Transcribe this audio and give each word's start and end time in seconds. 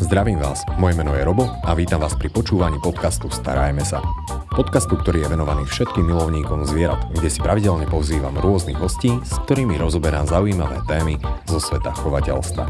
Zdravím 0.00 0.40
vás, 0.40 0.64
moje 0.80 0.96
meno 0.96 1.12
je 1.12 1.20
Robo 1.20 1.44
a 1.60 1.76
vítam 1.76 2.00
vás 2.00 2.16
pri 2.16 2.32
počúvaní 2.32 2.80
podcastu 2.80 3.28
Starajme 3.28 3.84
sa. 3.84 4.00
Podcastu, 4.48 4.96
ktorý 4.96 5.28
je 5.28 5.36
venovaný 5.36 5.68
všetkým 5.68 6.08
milovníkom 6.08 6.64
zvierat, 6.64 7.04
kde 7.12 7.28
si 7.28 7.36
pravidelne 7.36 7.84
pozývam 7.84 8.32
rôznych 8.32 8.80
hostí, 8.80 9.12
s 9.20 9.36
ktorými 9.44 9.76
rozoberám 9.76 10.24
zaujímavé 10.24 10.80
témy 10.88 11.20
zo 11.44 11.60
sveta 11.60 11.92
chovateľstva. 11.92 12.64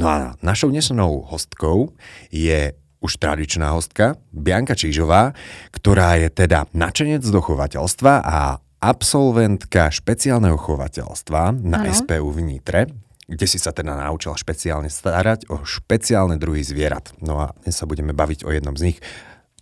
No 0.00 0.06
a 0.08 0.40
našou 0.40 0.72
dnešnou 0.72 1.28
hostkou 1.28 1.92
je 2.32 2.72
už 3.04 3.12
tradičná 3.20 3.76
hostka, 3.76 4.16
Bianka 4.32 4.72
Čížová, 4.72 5.36
ktorá 5.76 6.16
je 6.16 6.32
teda 6.32 6.64
načenec 6.72 7.20
do 7.20 7.44
chovateľstva 7.44 8.12
a 8.24 8.64
absolventka 8.78 9.90
špeciálneho 9.90 10.54
chovateľstva 10.54 11.58
na 11.62 11.82
ano. 11.82 11.94
SPU 11.94 12.30
v 12.30 12.40
Nitre, 12.42 12.82
kde 13.28 13.46
si 13.46 13.58
sa 13.60 13.74
teda 13.74 13.98
naučila 13.98 14.38
špeciálne 14.38 14.88
starať 14.88 15.50
o 15.52 15.66
špeciálne 15.66 16.38
druhy 16.38 16.62
zvierat. 16.62 17.12
No 17.20 17.42
a 17.42 17.46
dnes 17.62 17.76
sa 17.76 17.84
budeme 17.84 18.14
baviť 18.14 18.46
o 18.46 18.50
jednom 18.54 18.78
z 18.78 18.94
nich. 18.94 18.98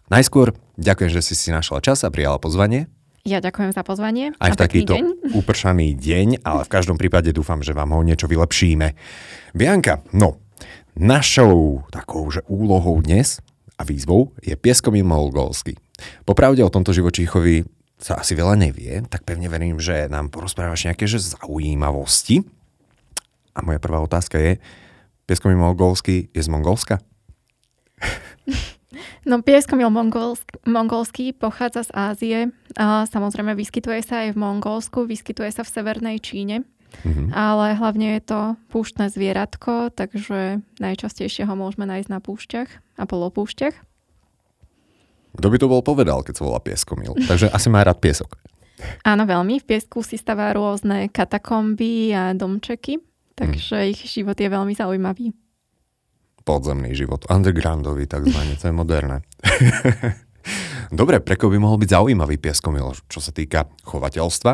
Najskôr 0.07 0.55
ďakujem, 0.79 1.11
že 1.11 1.25
si 1.25 1.35
si 1.35 1.51
našla 1.51 1.83
čas 1.83 2.07
a 2.07 2.13
prijala 2.13 2.39
pozvanie. 2.39 2.87
Ja 3.27 3.43
ďakujem 3.43 3.75
za 3.75 3.83
pozvanie. 3.83 4.31
Aj 4.39 4.55
v 4.55 4.61
takýto 4.61 4.95
deň. 4.95 5.35
upršaný 5.43 5.99
deň, 5.99 6.47
ale 6.47 6.63
v 6.63 6.71
každom 6.71 6.95
prípade 6.95 7.35
dúfam, 7.35 7.59
že 7.59 7.75
vám 7.75 7.91
ho 7.91 8.07
niečo 8.07 8.31
vylepšíme. 8.31 8.95
Bianka, 9.51 10.07
no, 10.15 10.39
našou 10.95 11.83
takou 11.91 12.31
že 12.31 12.47
úlohou 12.47 13.03
dnes 13.03 13.43
a 13.75 13.83
výzvou 13.83 14.31
je 14.47 14.55
pieskomil 14.55 15.03
mongolsky. 15.03 15.75
Popravde 16.23 16.63
o 16.63 16.71
tomto 16.71 16.95
živočíchovi 16.95 17.67
sa 17.97 18.21
asi 18.21 18.37
veľa 18.37 18.61
nevie, 18.61 19.01
tak 19.09 19.25
pevne 19.25 19.49
verím, 19.49 19.81
že 19.81 20.09
nám 20.13 20.29
porozprávaš 20.29 20.89
nejaké 20.89 21.09
že 21.09 21.21
zaujímavosti. 21.21 22.45
A 23.57 23.65
moja 23.65 23.81
prvá 23.81 24.05
otázka 24.05 24.37
je, 24.37 24.61
pieskomil 25.25 25.57
mongolský 25.57 26.29
je 26.31 26.41
z 26.45 26.49
Mongolska? 26.53 27.01
No 29.27 29.43
pieskomil 29.43 29.91
mongolský, 29.91 30.63
mongolský 30.65 31.25
pochádza 31.35 31.91
z 31.91 31.91
Ázie. 31.93 32.39
A 32.79 33.05
samozrejme 33.11 33.59
vyskytuje 33.59 34.01
sa 34.01 34.23
aj 34.25 34.39
v 34.39 34.41
Mongolsku, 34.41 35.05
vyskytuje 35.05 35.51
sa 35.51 35.67
v 35.67 35.73
severnej 35.75 36.17
Číne. 36.23 36.63
Mm-hmm. 37.03 37.35
Ale 37.35 37.77
hlavne 37.77 38.17
je 38.17 38.23
to 38.23 38.41
púštne 38.71 39.11
zvieratko, 39.11 39.93
takže 39.93 40.63
najčastejšie 40.81 41.45
ho 41.45 41.55
môžeme 41.59 41.85
nájsť 41.85 42.09
na 42.09 42.23
púšťach 42.23 42.71
a 42.97 43.03
polopúšťach. 43.05 43.75
Kto 45.37 45.47
by 45.53 45.57
to 45.61 45.69
bol 45.69 45.85
povedal, 45.85 46.25
keď 46.25 46.35
sa 46.41 46.47
volá 46.49 46.61
pieskomil? 46.65 47.13
Takže 47.29 47.53
asi 47.53 47.69
má 47.69 47.85
rád 47.85 48.01
piesok. 48.01 48.41
Áno, 49.05 49.25
veľmi. 49.25 49.61
V 49.61 49.69
piesku 49.69 50.05
si 50.05 50.21
stavá 50.21 50.53
rôzne 50.53 51.09
katakomby 51.09 52.13
a 52.13 52.33
domčeky, 52.37 53.01
takže 53.37 53.77
hmm. 53.77 53.91
ich 53.93 54.01
život 54.05 54.37
je 54.37 54.49
veľmi 54.49 54.73
zaujímavý. 54.77 55.33
Podzemný 56.47 56.95
život, 56.95 57.27
undergroundový 57.27 58.07
takzvaný, 58.07 58.55
to 58.61 58.71
je 58.71 58.75
moderné. 58.75 59.27
Dobre, 60.95 61.19
pre 61.19 61.35
by 61.35 61.59
mohol 61.59 61.83
byť 61.83 61.91
zaujímavý 61.91 62.39
pieskomil, 62.39 62.95
čo 63.11 63.19
sa 63.19 63.35
týka 63.35 63.67
chovateľstva, 63.83 64.53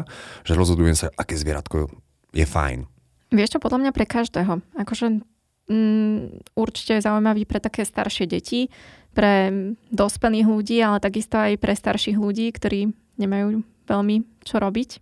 že 0.48 0.52
rozhodujem 0.56 0.96
sa, 0.96 1.12
aké 1.12 1.36
zvieratko 1.36 1.92
je 2.32 2.46
fajn. 2.48 2.88
Vieš 3.32 3.56
čo, 3.56 3.58
podľa 3.60 3.84
mňa 3.84 3.92
pre 3.92 4.08
každého. 4.08 4.64
Akože 4.80 5.20
mm, 5.68 6.56
určite 6.56 6.96
je 6.96 7.04
zaujímavý 7.04 7.44
pre 7.44 7.60
také 7.60 7.84
staršie 7.84 8.24
deti, 8.24 8.72
pre 9.12 9.52
dospelých 9.92 10.46
ľudí, 10.48 10.76
ale 10.80 10.98
takisto 10.98 11.36
aj 11.36 11.60
pre 11.60 11.76
starších 11.76 12.16
ľudí, 12.16 12.48
ktorí 12.52 12.92
nemajú 13.20 13.62
veľmi 13.86 14.16
čo 14.42 14.56
robiť 14.58 15.00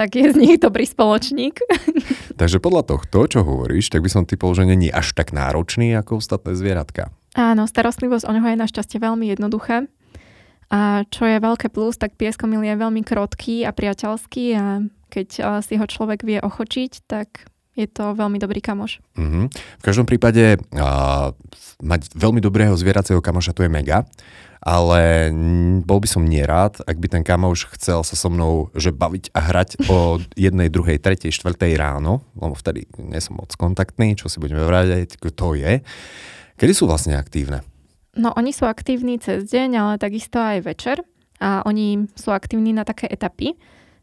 tak 0.00 0.16
je 0.16 0.32
z 0.32 0.36
nich 0.40 0.56
dobrý 0.56 0.88
spoločník. 0.88 1.60
Takže 2.40 2.56
podľa 2.56 2.88
tohto, 2.88 3.20
čo 3.28 3.44
hovoríš, 3.44 3.92
tak 3.92 4.00
by 4.00 4.08
som 4.08 4.24
typol, 4.24 4.56
že 4.56 4.64
není 4.64 4.88
až 4.88 5.12
tak 5.12 5.36
náročný 5.36 5.92
ako 5.92 6.24
ostatné 6.24 6.56
zvieratka. 6.56 7.12
Áno, 7.36 7.68
starostlivosť 7.68 8.24
o 8.24 8.32
neho 8.32 8.48
je 8.48 8.56
našťastie 8.64 8.96
veľmi 8.96 9.28
jednoduché. 9.28 9.92
A 10.72 11.04
čo 11.12 11.28
je 11.28 11.36
veľké 11.36 11.68
plus, 11.68 12.00
tak 12.00 12.16
pieskomil 12.16 12.64
je 12.64 12.80
veľmi 12.80 13.04
krotký 13.04 13.68
a 13.68 13.76
priateľský 13.76 14.44
a 14.56 14.88
keď 15.12 15.60
si 15.60 15.74
ho 15.76 15.84
človek 15.84 16.24
vie 16.24 16.40
ochočiť, 16.40 16.92
tak 17.04 17.50
je 17.80 17.88
to 17.88 18.12
veľmi 18.12 18.36
dobrý 18.36 18.60
kamoš. 18.60 19.00
Mm-hmm. 19.16 19.44
V 19.80 19.82
každom 19.84 20.04
prípade 20.04 20.60
uh, 20.60 21.32
mať 21.80 22.12
veľmi 22.12 22.44
dobrého 22.44 22.76
zvieracieho 22.76 23.24
kamoša 23.24 23.56
to 23.56 23.64
je 23.64 23.72
mega, 23.72 24.04
ale 24.60 25.32
bol 25.88 26.04
by 26.04 26.08
som 26.08 26.28
nerád, 26.28 26.84
ak 26.84 27.00
by 27.00 27.08
ten 27.08 27.24
kamoš 27.24 27.72
chcel 27.80 28.04
sa 28.04 28.12
so 28.12 28.28
mnou 28.28 28.68
že 28.76 28.92
baviť 28.92 29.32
a 29.32 29.40
hrať 29.40 29.68
o 29.88 30.20
jednej, 30.36 30.68
druhej, 30.68 31.00
tretej, 31.00 31.32
štvrtej 31.32 31.80
ráno, 31.80 32.20
lebo 32.36 32.52
vtedy 32.52 32.84
nie 33.00 33.20
som 33.24 33.40
moc 33.40 33.50
kontaktný, 33.56 34.12
čo 34.14 34.28
si 34.28 34.36
budeme 34.36 34.60
vrádať, 34.60 35.16
to 35.16 35.56
je. 35.56 35.80
Kedy 36.60 36.72
sú 36.76 36.84
vlastne 36.84 37.16
aktívne? 37.16 37.64
No 38.20 38.36
oni 38.36 38.52
sú 38.52 38.68
aktívni 38.68 39.16
cez 39.16 39.48
deň, 39.48 39.70
ale 39.80 39.92
takisto 39.96 40.36
aj 40.36 40.66
večer 40.66 41.00
a 41.40 41.64
oni 41.64 42.10
sú 42.12 42.34
aktívni 42.36 42.76
na 42.76 42.84
také 42.84 43.08
etapy, 43.08 43.56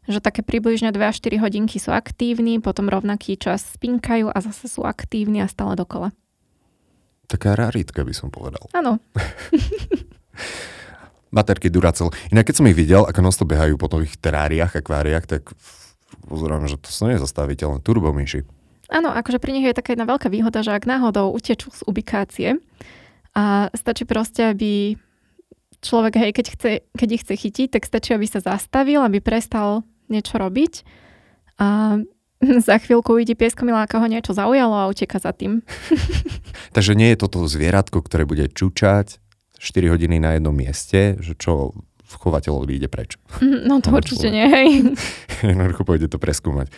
že 0.08 0.24
také 0.24 0.40
približne 0.40 0.88
2 0.88 0.98
až 1.04 1.20
4 1.20 1.44
hodinky 1.44 1.76
sú 1.76 1.92
aktívni, 1.92 2.58
potom 2.58 2.88
rovnaký 2.88 3.36
čas 3.36 3.76
spinkajú 3.76 4.32
a 4.32 4.38
zase 4.40 4.72
sú 4.72 4.88
aktívni 4.88 5.44
a 5.44 5.48
stále 5.48 5.76
dokola. 5.76 6.16
Taká 7.28 7.52
raritka 7.52 8.00
by 8.02 8.14
som 8.16 8.32
povedal. 8.32 8.64
Áno. 8.72 8.96
Materky 11.36 11.68
Duracell. 11.68 12.08
Inak 12.32 12.48
keď 12.48 12.54
som 12.56 12.68
ich 12.72 12.78
videl, 12.78 13.04
ako 13.04 13.20
nosto 13.20 13.44
behajú 13.44 13.76
po 13.76 13.92
tých 13.92 14.16
teráriách, 14.16 14.80
akváriách, 14.80 15.28
tak 15.28 15.52
pozerám, 16.24 16.64
že 16.64 16.80
to 16.80 16.88
nie 17.04 17.20
je 17.20 17.24
zastaviteľné. 17.28 17.84
Turbomyši. 17.84 18.48
Áno, 18.88 19.12
akože 19.12 19.36
pri 19.36 19.52
nich 19.52 19.68
je 19.68 19.76
taká 19.76 19.92
jedna 19.92 20.08
veľká 20.08 20.32
výhoda, 20.32 20.64
že 20.64 20.72
ak 20.72 20.88
náhodou 20.88 21.36
utečú 21.36 21.68
z 21.68 21.84
ubikácie 21.84 22.56
a 23.36 23.68
stačí 23.76 24.08
proste, 24.08 24.48
aby 24.48 24.96
človek, 25.84 26.16
hej, 26.16 26.32
keď, 26.32 26.46
chce, 26.56 26.70
keď 26.96 27.08
ich 27.12 27.22
chce 27.28 27.34
chytiť, 27.36 27.68
tak 27.76 27.84
stačí, 27.84 28.16
aby 28.16 28.24
sa 28.24 28.40
zastavil, 28.40 29.04
aby 29.04 29.20
prestal 29.20 29.84
niečo 30.08 30.36
robiť 30.40 30.84
a 31.58 31.98
za 32.68 32.76
chvíľku 32.78 33.18
ide 33.18 33.34
pieskomilá, 33.34 33.86
ako 33.86 34.04
ho 34.04 34.06
niečo 34.08 34.32
zaujalo 34.32 34.74
a 34.74 34.90
uteka 34.90 35.18
za 35.18 35.34
tým. 35.34 35.62
Takže 36.76 36.94
nie 36.94 37.12
je 37.14 37.20
toto 37.20 37.44
zvieratko, 37.44 38.02
ktoré 38.02 38.24
bude 38.24 38.46
čučať 38.50 39.18
4 39.58 39.92
hodiny 39.94 40.22
na 40.22 40.38
jednom 40.38 40.54
mieste, 40.54 41.18
že 41.18 41.34
čo 41.34 41.74
v 42.08 42.14
chovateľovi 42.16 42.72
ide 42.80 42.88
preč. 42.88 43.20
No 43.44 43.84
to 43.84 43.92
určite 43.92 44.32
nie, 44.32 44.46
hej. 44.48 44.68
Jednoducho 45.52 45.84
pôjde 45.84 46.08
to 46.08 46.16
preskúmať. 46.16 46.72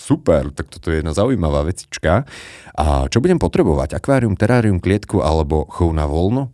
Super, 0.00 0.48
tak 0.56 0.72
toto 0.72 0.88
je 0.88 1.04
jedna 1.04 1.12
zaujímavá 1.12 1.68
vecička. 1.68 2.24
A 2.72 3.04
čo 3.12 3.20
budem 3.20 3.36
potrebovať? 3.36 3.92
Akvárium, 3.92 4.32
terárium, 4.32 4.80
klietku 4.80 5.20
alebo 5.20 5.68
chov 5.68 5.92
na 5.92 6.08
voľno? 6.08 6.48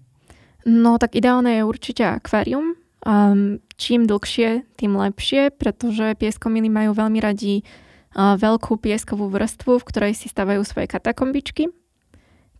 No 0.66 0.98
tak 0.98 1.14
ideálne 1.14 1.62
je 1.62 1.62
určite 1.62 2.02
akvárium, 2.02 2.74
Um, 3.06 3.62
čím 3.78 4.10
dlhšie, 4.10 4.66
tým 4.74 4.98
lepšie, 4.98 5.54
pretože 5.54 6.18
pieskomily 6.18 6.66
majú 6.66 6.90
veľmi 6.90 7.22
radi 7.22 7.62
uh, 7.62 8.34
veľkú 8.34 8.82
pieskovú 8.82 9.30
vrstvu, 9.30 9.78
v 9.78 9.86
ktorej 9.86 10.12
si 10.18 10.26
stavajú 10.26 10.66
svoje 10.66 10.90
katakombičky. 10.90 11.70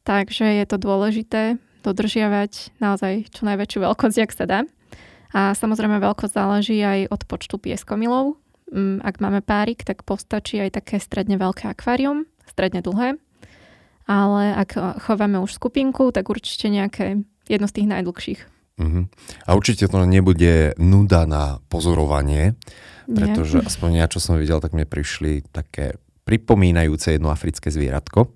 Takže 0.07 0.47
je 0.63 0.65
to 0.71 0.79
dôležité 0.79 1.59
dodržiavať 1.83 2.79
naozaj 2.79 3.27
čo 3.35 3.43
najväčšiu 3.43 3.91
veľkosť, 3.91 4.17
ak 4.23 4.31
sa 4.31 4.45
dá. 4.47 4.61
A 5.35 5.51
samozrejme 5.51 5.99
veľkosť 5.99 6.39
záleží 6.39 6.79
aj 6.79 7.11
od 7.11 7.27
počtu 7.27 7.59
pieskomilov. 7.59 8.39
Um, 8.71 9.03
ak 9.03 9.19
máme 9.19 9.43
párik, 9.43 9.83
tak 9.83 10.07
postačí 10.07 10.63
aj 10.63 10.79
také 10.79 11.03
stredne 11.03 11.43
veľké 11.43 11.75
akvárium, 11.75 12.23
stredne 12.47 12.87
dlhé. 12.87 13.19
Ale 14.07 14.43
ak 14.55 15.03
chováme 15.03 15.43
už 15.43 15.59
skupinku, 15.59 16.15
tak 16.15 16.31
určite 16.31 16.71
nejaké 16.71 17.27
jedno 17.51 17.67
z 17.67 17.83
tých 17.83 17.91
najdlhších. 17.91 18.56
Uh-huh. 18.77 19.09
A 19.49 19.57
určite 19.57 19.89
to 19.89 20.05
nebude 20.05 20.77
nuda 20.77 21.25
na 21.25 21.65
pozorovanie, 21.73 22.61
pretože 23.09 23.65
Nie. 23.65 23.67
aspoň 23.67 23.91
ja, 24.05 24.07
čo 24.11 24.21
som 24.21 24.37
videl, 24.37 24.61
tak 24.61 24.77
mne 24.77 24.85
prišli 24.85 25.49
také 25.49 25.97
pripomínajúce 26.29 27.17
jedno 27.17 27.33
africké 27.33 27.73
zvieratko. 27.73 28.29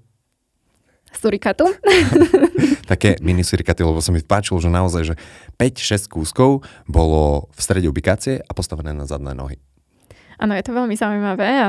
Surikatu? 1.11 1.67
také 2.91 3.19
mini 3.19 3.43
surikaty, 3.43 3.83
lebo 3.83 3.99
sa 3.99 4.15
mi 4.15 4.23
páčilo, 4.23 4.63
že 4.63 4.71
naozaj, 4.71 5.03
že 5.11 5.15
5-6 5.59 6.07
kúskov 6.07 6.63
bolo 6.87 7.51
v 7.51 7.61
strede 7.61 7.91
ubikácie 7.91 8.39
a 8.41 8.51
postavené 8.55 8.95
na 8.95 9.05
zadné 9.11 9.35
nohy. 9.35 9.59
Áno, 10.41 10.57
je 10.57 10.65
to 10.65 10.73
veľmi 10.73 10.95
zaujímavé 10.97 11.49
a 11.61 11.69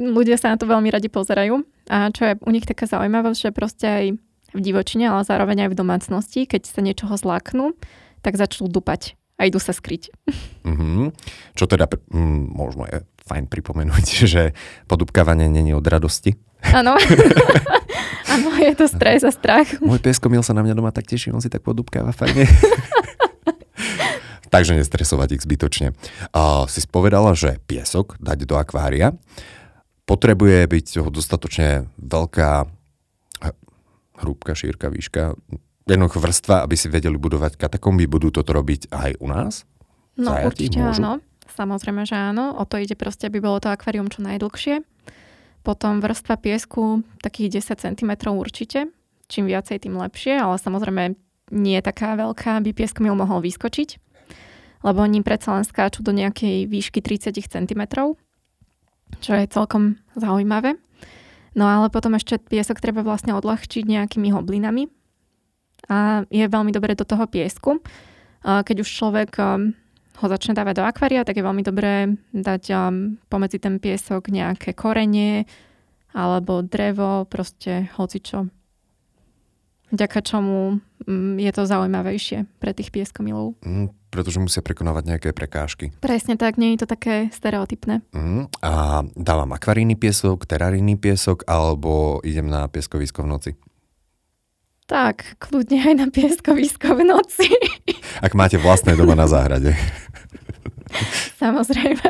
ľudia 0.00 0.40
sa 0.40 0.50
na 0.50 0.56
to 0.58 0.66
veľmi 0.66 0.88
radi 0.90 1.12
pozerajú. 1.12 1.62
A 1.92 2.08
čo 2.10 2.24
je 2.24 2.34
u 2.40 2.50
nich 2.50 2.64
taká 2.64 2.88
zaujímavosť, 2.88 3.38
že 3.38 3.50
proste 3.52 3.86
aj 3.86 4.06
v 4.54 4.60
divočine, 4.62 5.10
ale 5.10 5.26
zároveň 5.26 5.66
aj 5.66 5.70
v 5.74 5.78
domácnosti, 5.78 6.40
keď 6.46 6.70
sa 6.70 6.80
niečoho 6.80 7.18
zláknú, 7.18 7.74
tak 8.22 8.38
začnú 8.38 8.70
dupať 8.70 9.18
a 9.36 9.50
idú 9.50 9.58
sa 9.58 9.74
skryť. 9.74 10.14
Mm-hmm. 10.62 11.10
Čo 11.58 11.66
teda 11.66 11.90
mm, 11.90 12.54
možno 12.54 12.86
je 12.86 13.02
fajn 13.26 13.50
pripomenúť, 13.50 14.06
že 14.32 14.54
podupkávanie 14.86 15.50
není 15.50 15.74
od 15.74 15.84
radosti. 15.84 16.38
Áno. 16.64 16.96
Áno, 18.34 18.50
je 18.56 18.72
to 18.74 18.88
stres 18.88 19.22
a 19.22 19.30
strach. 19.30 19.68
Môj 19.84 20.00
mil 20.32 20.42
sa 20.42 20.56
na 20.56 20.64
mňa 20.64 20.74
doma 20.74 20.90
tak 20.90 21.06
teší, 21.06 21.30
on 21.30 21.44
si 21.44 21.52
tak 21.52 21.62
podupkáva 21.62 22.10
fajne. 22.10 22.48
Takže 24.54 24.78
nestresovať 24.78 25.38
ich 25.38 25.42
zbytočne. 25.42 25.98
Uh, 26.30 26.66
si 26.70 26.82
spovedala, 26.82 27.34
že 27.34 27.58
piesok 27.66 28.18
dať 28.22 28.46
do 28.46 28.54
akvária. 28.58 29.14
potrebuje 30.06 30.66
byť 30.66 30.86
dostatočne 31.10 31.90
veľká 31.98 32.66
hrúbka, 34.18 34.54
šírka, 34.54 34.90
výška, 34.90 35.34
jednoducho 35.84 36.18
vrstva, 36.20 36.64
aby 36.64 36.76
si 36.78 36.88
vedeli 36.88 37.16
budovať 37.20 37.60
katakomby. 37.60 38.08
Budú 38.08 38.32
toto 38.32 38.56
robiť 38.56 38.88
aj 38.90 39.10
u 39.20 39.26
nás? 39.28 39.68
No 40.16 40.32
Zajatí, 40.32 40.46
určite 40.70 40.78
môžu? 40.80 41.00
áno. 41.02 41.12
Samozrejme, 41.44 42.02
že 42.08 42.16
áno. 42.16 42.56
O 42.56 42.64
to 42.64 42.80
ide 42.80 42.96
proste, 42.96 43.28
aby 43.28 43.38
bolo 43.38 43.60
to 43.60 43.68
akvárium 43.68 44.08
čo 44.08 44.24
najdlhšie. 44.24 44.80
Potom 45.64 46.00
vrstva 46.00 46.36
piesku 46.40 47.04
takých 47.20 47.60
10 47.60 47.84
cm 47.84 48.10
určite. 48.32 48.88
Čím 49.28 49.48
viacej, 49.48 49.88
tým 49.88 49.96
lepšie, 49.96 50.36
ale 50.36 50.60
samozrejme 50.60 51.16
nie 51.52 51.76
je 51.80 51.84
taká 51.84 52.16
veľká, 52.16 52.60
aby 52.60 52.76
pieskomil 52.76 53.16
mohol 53.16 53.40
vyskočiť. 53.40 54.00
Lebo 54.84 55.00
oni 55.00 55.24
predsa 55.24 55.56
len 55.56 55.64
skáču 55.64 56.04
do 56.04 56.12
nejakej 56.12 56.68
výšky 56.68 57.00
30 57.00 57.40
cm, 57.40 57.82
čo 59.20 59.30
je 59.32 59.44
celkom 59.48 59.96
zaujímavé. 60.12 60.76
No 61.54 61.70
ale 61.70 61.86
potom 61.90 62.18
ešte 62.18 62.42
piesok 62.42 62.82
treba 62.82 63.06
vlastne 63.06 63.34
odľahčiť 63.34 63.86
nejakými 63.86 64.34
hoblinami. 64.34 64.90
A 65.86 66.26
je 66.32 66.44
veľmi 66.50 66.74
dobre 66.74 66.98
do 66.98 67.06
toho 67.06 67.28
piesku. 67.30 67.78
Keď 68.44 68.76
už 68.84 68.88
človek 68.88 69.30
um, 69.40 69.72
ho 70.20 70.26
začne 70.28 70.52
dávať 70.52 70.80
do 70.80 70.84
akvária, 70.84 71.24
tak 71.24 71.40
je 71.40 71.46
veľmi 71.46 71.64
dobré 71.64 72.12
dať 72.36 72.62
um, 72.76 73.16
pomedzi 73.32 73.56
ten 73.56 73.80
piesok 73.80 74.28
nejaké 74.28 74.76
korenie 74.76 75.48
alebo 76.12 76.60
drevo, 76.60 77.26
proste 77.26 77.88
hocičo. 77.96 78.46
Vďaka 79.94 80.26
čomu 80.26 80.82
um, 81.06 81.38
je 81.38 81.50
to 81.54 81.62
zaujímavejšie 81.70 82.50
pre 82.58 82.74
tých 82.74 82.90
pieskomilov. 82.90 83.54
Mm, 83.62 83.94
pretože 84.10 84.42
musia 84.42 84.58
prekonávať 84.58 85.06
nejaké 85.06 85.28
prekážky. 85.30 85.94
Presne 86.02 86.34
tak, 86.34 86.58
nie 86.58 86.74
je 86.74 86.82
to 86.82 86.88
také 86.90 87.30
stereotypné. 87.30 88.02
Mm, 88.10 88.50
a 88.58 89.06
dávam 89.14 89.54
akvarijný 89.54 89.94
piesok, 89.94 90.50
terarijný 90.50 90.98
piesok, 90.98 91.46
alebo 91.46 92.18
idem 92.26 92.50
na 92.50 92.66
pieskovisko 92.66 93.22
v 93.22 93.30
noci? 93.30 93.50
Tak, 94.84 95.40
kľudne 95.40 95.80
aj 95.80 95.94
na 95.96 96.06
pieskovisko 96.10 96.98
v 96.98 97.02
noci. 97.08 97.48
Ak 98.26 98.34
máte 98.34 98.58
vlastné 98.58 98.98
doma 98.98 99.14
na 99.14 99.30
záhrade. 99.30 99.72
Samozrejme. 101.40 102.04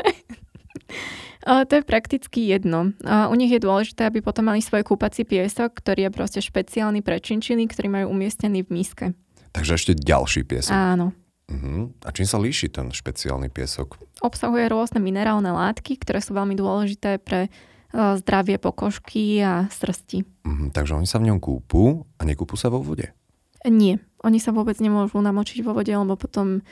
To 1.45 1.73
je 1.77 1.85
prakticky 1.85 2.49
jedno. 2.49 2.97
U 3.05 3.35
nich 3.37 3.53
je 3.53 3.61
dôležité, 3.61 4.09
aby 4.09 4.25
potom 4.25 4.49
mali 4.49 4.65
svoj 4.65 4.81
kúpací 4.81 5.29
piesok, 5.29 5.77
ktorý 5.77 6.09
je 6.09 6.11
proste 6.11 6.39
špeciálny 6.41 7.05
pre 7.05 7.21
činčiny, 7.21 7.69
ktorý 7.69 7.87
majú 7.87 8.17
umiestnený 8.17 8.65
v 8.65 8.69
miske. 8.73 9.05
Takže 9.53 9.77
ešte 9.77 9.93
ďalší 9.93 10.41
piesok. 10.41 10.73
Áno. 10.73 11.13
Uh-huh. 11.45 11.93
A 12.01 12.09
čím 12.09 12.25
sa 12.25 12.41
líši 12.41 12.73
ten 12.73 12.89
špeciálny 12.89 13.53
piesok? 13.53 14.01
Obsahuje 14.25 14.65
rôzne 14.65 14.97
minerálne 14.97 15.53
látky, 15.53 16.01
ktoré 16.01 16.17
sú 16.17 16.33
veľmi 16.33 16.57
dôležité 16.57 17.21
pre 17.21 17.53
uh, 17.93 18.17
zdravie 18.17 18.57
pokožky 18.57 19.45
a 19.45 19.69
srsti. 19.69 20.25
Uh-huh. 20.25 20.73
Takže 20.73 20.97
oni 20.97 21.05
sa 21.05 21.21
v 21.21 21.29
ňom 21.29 21.37
kúpu 21.37 22.09
a 22.17 22.25
nekúpu 22.25 22.57
sa 22.57 22.73
vo 22.73 22.81
vode? 22.81 23.13
Nie. 23.61 24.01
Oni 24.25 24.41
sa 24.41 24.49
vôbec 24.49 24.81
nemôžu 24.81 25.21
namočiť 25.21 25.61
vo 25.61 25.77
vode, 25.77 25.93
lebo 25.93 26.17
potom 26.17 26.65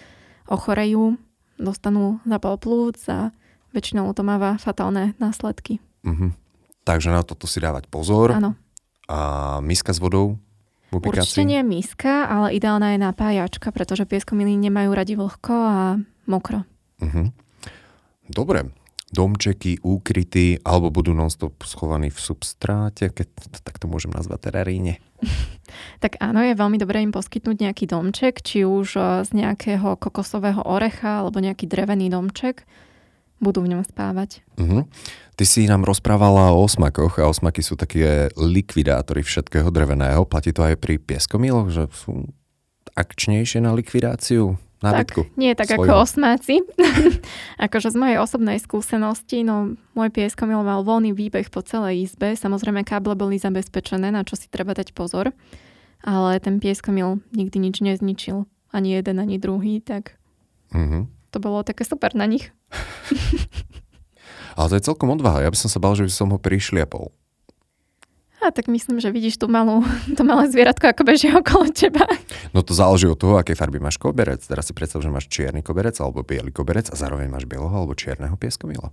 ochorejú, 0.50 1.22
dostanú 1.62 2.18
zapal 2.26 2.58
plúc 2.58 2.98
a 3.06 3.30
väčšinou 3.74 4.08
to 4.14 4.22
máva 4.22 4.56
fatálne 4.62 5.18
následky. 5.18 5.82
Uh-huh. 6.06 6.32
Takže 6.86 7.10
na 7.10 7.26
toto 7.26 7.50
si 7.50 7.60
dávať 7.60 7.90
pozor. 7.90 8.38
Áno. 8.38 8.56
A 9.10 9.60
miska 9.60 9.92
s 9.92 10.00
vodou 10.00 10.40
Určite 10.94 11.42
nie 11.42 11.62
miska, 11.66 12.30
ale 12.30 12.54
ideálna 12.54 12.94
je 12.94 13.00
napájačka, 13.02 13.74
pretože 13.74 14.06
pieskomily 14.06 14.54
nemajú 14.62 14.94
radi 14.94 15.18
vlhko 15.18 15.54
a 15.58 15.98
mokro. 16.30 16.70
Uh-huh. 17.02 17.34
Dobre. 18.30 18.70
Domčeky, 19.14 19.78
úkryty, 19.86 20.58
alebo 20.66 20.90
budú 20.90 21.14
non-stop 21.14 21.62
schovaní 21.70 22.10
v 22.10 22.18
substráte, 22.18 23.14
keď 23.14 23.28
to 23.54 23.60
takto 23.62 23.86
môžem 23.86 24.10
nazvať 24.10 24.50
teraríne. 24.50 24.98
tak 26.04 26.18
áno, 26.18 26.42
je 26.42 26.58
veľmi 26.58 26.82
dobré 26.82 27.06
im 27.06 27.14
poskytnúť 27.14 27.58
nejaký 27.62 27.86
domček, 27.86 28.42
či 28.42 28.66
už 28.66 28.98
eh, 28.98 29.06
z 29.22 29.30
nejakého 29.38 30.02
kokosového 30.02 30.66
orecha, 30.66 31.22
alebo 31.22 31.42
nejaký 31.42 31.70
drevený 31.70 32.10
domček 32.10 32.66
budú 33.44 33.62
v 33.62 33.76
ňom 33.76 33.84
spávať. 33.84 34.42
Uh-huh. 34.56 34.88
Ty 35.36 35.44
si 35.44 35.68
nám 35.68 35.84
rozprávala 35.84 36.56
o 36.56 36.64
osmakoch 36.64 37.20
a 37.20 37.28
osmaky 37.28 37.60
sú 37.60 37.76
také 37.76 38.32
likvidátory 38.40 39.22
všetkého 39.22 39.68
dreveného. 39.70 40.24
Platí 40.24 40.56
to 40.56 40.64
aj 40.64 40.80
pri 40.80 40.98
pieskomiloch, 40.98 41.68
že 41.70 41.92
sú 41.92 42.32
akčnejšie 42.96 43.60
na 43.60 43.76
likvidáciu 43.76 44.56
nábytku? 44.80 45.22
Tak, 45.28 45.36
nie 45.36 45.52
tak 45.54 45.76
svojho. 45.76 45.84
ako 45.84 45.94
osmáci. 46.08 46.56
akože 47.66 47.92
z 47.92 47.98
mojej 48.00 48.18
osobnej 48.24 48.58
skúsenosti, 48.64 49.44
no 49.44 49.76
môj 49.94 50.10
pieskomil 50.10 50.64
mal 50.64 50.88
voľný 50.88 51.12
výbeh 51.12 51.52
po 51.52 51.60
celej 51.60 52.08
izbe. 52.08 52.40
Samozrejme 52.40 52.88
káble 52.88 53.20
boli 53.20 53.36
zabezpečené, 53.36 54.10
na 54.16 54.24
čo 54.24 54.40
si 54.40 54.48
treba 54.48 54.72
dať 54.72 54.96
pozor. 54.96 55.36
Ale 56.04 56.40
ten 56.44 56.60
pieskomil 56.60 57.24
nikdy 57.36 57.58
nič 57.60 57.80
nezničil. 57.80 58.48
Ani 58.72 58.96
jeden, 58.96 59.20
ani 59.20 59.36
druhý, 59.38 59.84
tak... 59.84 60.16
Uh-huh 60.74 61.06
to 61.34 61.42
bolo 61.42 61.66
také 61.66 61.82
super 61.82 62.14
na 62.14 62.30
nich. 62.30 62.54
Ale 64.58 64.70
to 64.70 64.78
je 64.78 64.86
celkom 64.86 65.10
odvaha. 65.14 65.42
Ja 65.42 65.50
by 65.50 65.58
som 65.58 65.70
sa 65.70 65.82
bal, 65.82 65.98
že 65.98 66.06
by 66.06 66.14
som 66.14 66.30
ho 66.30 66.38
prišliapol. 66.38 67.10
A 68.44 68.52
tak 68.52 68.68
myslím, 68.68 69.00
že 69.00 69.08
vidíš 69.08 69.40
tú 69.40 69.48
malú, 69.48 69.82
to 70.20 70.22
malé 70.28 70.52
zvieratko, 70.52 70.92
ako 70.92 71.08
beží 71.08 71.32
okolo 71.32 71.72
teba. 71.72 72.04
No 72.52 72.60
to 72.60 72.76
záleží 72.76 73.08
od 73.08 73.16
toho, 73.16 73.40
aké 73.40 73.56
farby 73.56 73.80
máš 73.80 73.96
koberec. 73.96 74.44
Teraz 74.44 74.68
si 74.68 74.76
predstav, 74.76 75.00
že 75.00 75.08
máš 75.08 75.32
čierny 75.32 75.64
koberec 75.64 75.96
alebo 76.04 76.28
biely 76.28 76.52
koberec 76.52 76.92
a 76.92 76.96
zároveň 77.00 77.32
máš 77.32 77.48
bieloho 77.48 77.72
alebo 77.72 77.96
čierneho 77.96 78.36
pieskomila. 78.36 78.92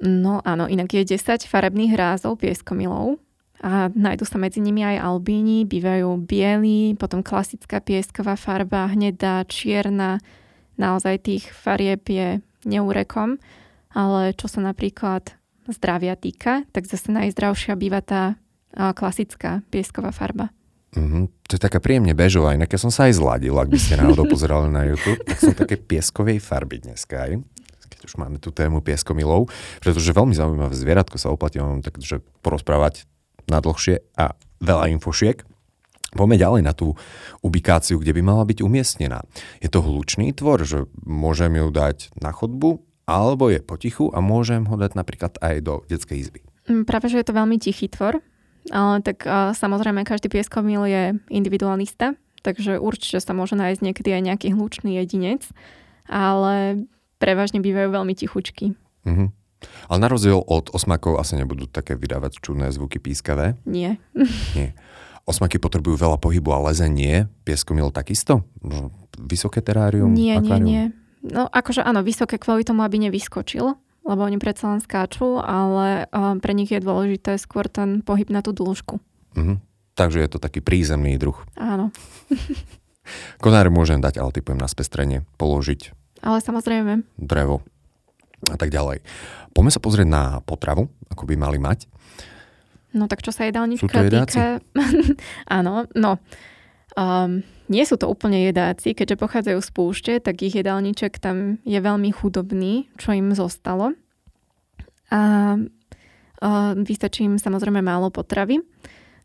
No 0.00 0.40
áno, 0.46 0.64
inak 0.70 0.96
je 0.96 1.18
10 1.18 1.44
farebných 1.44 1.92
rázov 1.92 2.40
pieskomilov 2.40 3.20
a 3.60 3.92
nájdu 3.92 4.24
sa 4.24 4.40
medzi 4.40 4.64
nimi 4.64 4.80
aj 4.80 4.96
albíni, 5.04 5.68
bývajú 5.68 6.16
bieli, 6.24 6.96
potom 6.96 7.20
klasická 7.20 7.84
piesková 7.84 8.32
farba, 8.40 8.88
hnedá, 8.88 9.44
čierna, 9.44 10.16
naozaj 10.80 11.28
tých 11.28 11.44
farieb 11.52 12.00
je 12.08 12.40
neúrekom, 12.66 13.40
ale 13.94 14.36
čo 14.36 14.46
sa 14.46 14.60
napríklad 14.62 15.34
zdravia 15.70 16.18
týka, 16.18 16.66
tak 16.74 16.86
zase 16.86 17.12
najzdravšia 17.14 17.78
býva 17.78 18.02
tá 18.02 18.38
klasická 18.74 19.66
piesková 19.70 20.14
farba. 20.14 20.50
Mm-hmm. 20.94 21.24
To 21.46 21.52
je 21.54 21.62
taká 21.62 21.78
príjemne 21.78 22.14
bežová, 22.18 22.54
inak 22.54 22.70
ja 22.70 22.80
som 22.82 22.90
sa 22.90 23.06
aj 23.06 23.18
zladil, 23.18 23.54
ak 23.54 23.70
by 23.70 23.78
ste 23.78 23.98
náhodou 23.98 24.26
pozerali 24.34 24.70
na 24.70 24.86
YouTube, 24.86 25.22
tak 25.22 25.38
som 25.38 25.54
také 25.54 25.78
pieskovej 25.78 26.42
farby 26.42 26.82
dneska 26.82 27.16
aj 27.30 27.32
keď 27.90 28.06
už 28.06 28.14
máme 28.16 28.40
tú 28.40 28.48
tému 28.48 28.80
pieskomilov, 28.80 29.52
pretože 29.82 30.14
veľmi 30.14 30.32
zaujímavé 30.32 30.72
zvieratko 30.72 31.20
sa 31.20 31.28
oplatí 31.28 31.60
vám 31.60 31.84
takže 31.84 32.24
porozprávať 32.40 33.04
na 33.44 33.60
dlhšie 33.60 34.00
a 34.14 34.32
veľa 34.62 34.88
infošiek. 34.96 35.42
Poďme 36.10 36.36
ďalej 36.36 36.62
na 36.66 36.74
tú 36.74 36.98
ubikáciu, 37.40 38.02
kde 38.02 38.10
by 38.18 38.22
mala 38.22 38.42
byť 38.42 38.66
umiestnená. 38.66 39.22
Je 39.62 39.70
to 39.70 39.78
hlučný 39.78 40.34
tvor, 40.34 40.62
že 40.66 40.90
môžem 41.06 41.54
ju 41.54 41.70
dať 41.70 42.10
na 42.18 42.34
chodbu, 42.34 42.82
alebo 43.06 43.50
je 43.50 43.62
potichu 43.62 44.10
a 44.14 44.22
môžem 44.22 44.66
ho 44.66 44.74
dať 44.78 44.98
napríklad 44.98 45.38
aj 45.42 45.54
do 45.62 45.74
detskej 45.86 46.18
izby. 46.18 46.40
Mm, 46.70 46.86
práve, 46.86 47.10
že 47.10 47.18
je 47.18 47.26
to 47.26 47.34
veľmi 47.34 47.58
tichý 47.58 47.90
tvor, 47.90 48.22
ale 48.70 48.94
tak 49.02 49.26
samozrejme 49.54 50.06
každý 50.06 50.30
pieskomil 50.30 50.86
je 50.86 51.02
individualista, 51.30 52.14
takže 52.46 52.78
určite 52.78 53.18
sa 53.18 53.34
môže 53.34 53.58
nájsť 53.58 53.80
niekedy 53.82 54.10
aj 54.14 54.22
nejaký 54.30 54.48
hlučný 54.54 54.98
jedinec, 55.02 55.46
ale 56.06 56.86
prevažne 57.18 57.62
bývajú 57.62 57.88
veľmi 57.90 58.14
tichučky. 58.14 58.74
Mm-hmm. 59.06 59.28
Ale 59.92 59.98
na 60.00 60.08
rozdiel 60.08 60.40
od 60.40 60.72
osmakov 60.72 61.20
asi 61.20 61.36
nebudú 61.36 61.68
také 61.68 61.92
vydávať 61.92 62.40
čudné 62.40 62.72
zvuky 62.72 62.96
pískavé? 62.96 63.60
Nie. 63.68 64.00
Nie. 64.56 64.72
Osmaky 65.30 65.62
potrebujú 65.62 65.94
veľa 65.94 66.18
pohybu 66.18 66.50
a 66.50 66.58
lezenie. 66.66 67.30
Pieskomil 67.46 67.94
takisto? 67.94 68.42
Vysoké 69.14 69.62
terárium? 69.62 70.10
Nie, 70.10 70.42
akvárium? 70.42 70.66
nie, 70.66 70.82
nie. 70.90 71.00
No 71.22 71.46
akože 71.46 71.86
áno, 71.86 72.02
vysoké 72.02 72.42
kvôli 72.42 72.66
tomu, 72.66 72.82
aby 72.82 72.98
nevyskočil, 72.98 73.78
lebo 74.02 74.20
oni 74.26 74.42
predsa 74.42 74.74
len 74.74 74.82
skáču, 74.82 75.38
ale 75.38 76.10
um, 76.10 76.42
pre 76.42 76.50
nich 76.50 76.74
je 76.74 76.82
dôležité 76.82 77.38
skôr 77.38 77.70
ten 77.70 78.02
pohyb 78.02 78.26
na 78.32 78.42
tú 78.42 78.50
dĺžku. 78.50 78.98
Uh-huh. 79.38 79.56
Takže 79.94 80.18
je 80.18 80.30
to 80.34 80.42
taký 80.42 80.58
prízemný 80.64 81.14
druh. 81.14 81.38
Áno. 81.54 81.94
Konáre 83.44 83.70
môžem 83.70 84.02
dať, 84.02 84.18
ale 84.18 84.34
typujem 84.34 84.58
na 84.58 84.66
spestrenie, 84.66 85.22
položiť. 85.38 85.94
Ale 86.26 86.42
samozrejme. 86.42 87.06
Drevo 87.20 87.62
a 88.48 88.56
tak 88.56 88.72
ďalej. 88.72 89.04
Poďme 89.52 89.72
sa 89.74 89.84
pozrieť 89.84 90.08
na 90.08 90.40
potravu, 90.40 90.88
ako 91.12 91.22
by 91.28 91.34
mali 91.36 91.60
mať. 91.60 91.84
No 92.90 93.06
tak 93.06 93.22
čo 93.22 93.30
sa 93.30 93.46
jedálnička 93.46 93.86
týka... 94.10 94.58
Áno, 95.58 95.86
no. 95.94 96.18
Um, 96.98 97.46
nie 97.70 97.86
sú 97.86 97.94
to 97.94 98.10
úplne 98.10 98.50
jedáci, 98.50 98.98
keďže 98.98 99.20
pochádzajú 99.22 99.58
z 99.62 99.70
púšte, 99.70 100.12
tak 100.18 100.42
ich 100.42 100.58
jedálniček 100.58 101.22
tam 101.22 101.62
je 101.62 101.78
veľmi 101.78 102.10
chudobný, 102.10 102.90
čo 102.98 103.14
im 103.14 103.30
zostalo. 103.30 103.94
A 105.14 105.20
uh, 105.54 106.72
vystačí 106.82 107.30
im 107.30 107.38
samozrejme 107.38 107.78
málo 107.78 108.10
potravy. 108.10 108.58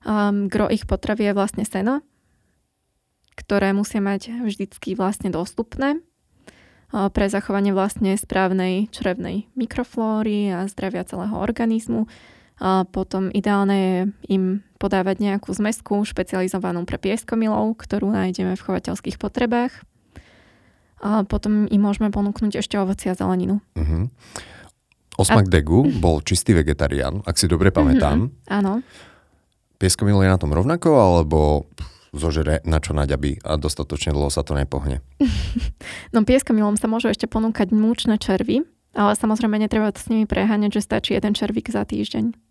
Um, 0.06 0.46
gro 0.46 0.70
ich 0.70 0.86
potravy 0.86 1.34
je 1.34 1.34
vlastne 1.34 1.66
seno, 1.66 2.06
ktoré 3.34 3.74
musia 3.74 3.98
mať 3.98 4.46
vždycky 4.46 4.94
vlastne 4.94 5.34
dostupné. 5.34 6.00
pre 6.94 7.28
zachovanie 7.28 7.74
vlastne 7.74 8.16
správnej 8.16 8.88
črevnej 8.94 9.50
mikroflóry 9.58 10.54
a 10.54 10.70
zdravia 10.70 11.04
celého 11.04 11.36
organizmu. 11.36 12.08
A 12.56 12.88
potom 12.88 13.28
ideálne 13.36 13.76
je 13.76 13.98
im 14.32 14.64
podávať 14.80 15.20
nejakú 15.20 15.52
zmesku 15.52 16.08
špecializovanú 16.08 16.88
pre 16.88 16.96
pieskomilov, 16.96 17.76
ktorú 17.80 18.16
nájdeme 18.16 18.56
v 18.56 18.66
chovateľských 18.66 19.20
potrebách. 19.20 19.74
A 21.04 21.28
potom 21.28 21.68
im 21.68 21.82
môžeme 21.82 22.10
ponúknuť 22.10 22.64
ešte 22.64 22.80
ovoci 22.80 23.12
a 23.12 23.18
zeleninu. 23.18 23.60
Uh-huh. 23.76 24.08
Osmak 25.20 25.48
a... 25.48 25.52
Degu 25.52 25.84
bol 26.00 26.24
čistý 26.24 26.56
vegetarián, 26.56 27.20
ak 27.28 27.36
si 27.36 27.52
dobre 27.52 27.76
pamätám. 27.76 28.32
Uh-huh. 28.32 28.48
Áno. 28.48 28.74
Pieskomil 29.76 30.24
je 30.24 30.32
na 30.32 30.40
tom 30.40 30.56
rovnako, 30.56 30.96
alebo 30.96 31.68
zožere 32.16 32.64
na 32.64 32.80
čo 32.80 32.96
naďabí 32.96 33.44
a 33.44 33.60
dostatočne 33.60 34.16
dlho 34.16 34.32
sa 34.32 34.42
to 34.42 34.56
nepohne? 34.56 35.04
no 36.16 36.24
pieskomilom 36.24 36.80
sa 36.80 36.88
môžu 36.88 37.12
ešte 37.12 37.28
ponúkať 37.28 37.76
múčne 37.76 38.16
červy, 38.16 38.64
ale 38.96 39.12
samozrejme 39.20 39.60
netreba 39.60 39.92
to 39.92 40.00
s 40.00 40.08
nimi 40.08 40.24
preháňať, 40.24 40.80
že 40.80 40.82
stačí 40.88 41.12
jeden 41.12 41.36
červík 41.36 41.68
za 41.68 41.84
týždeň. 41.84 42.45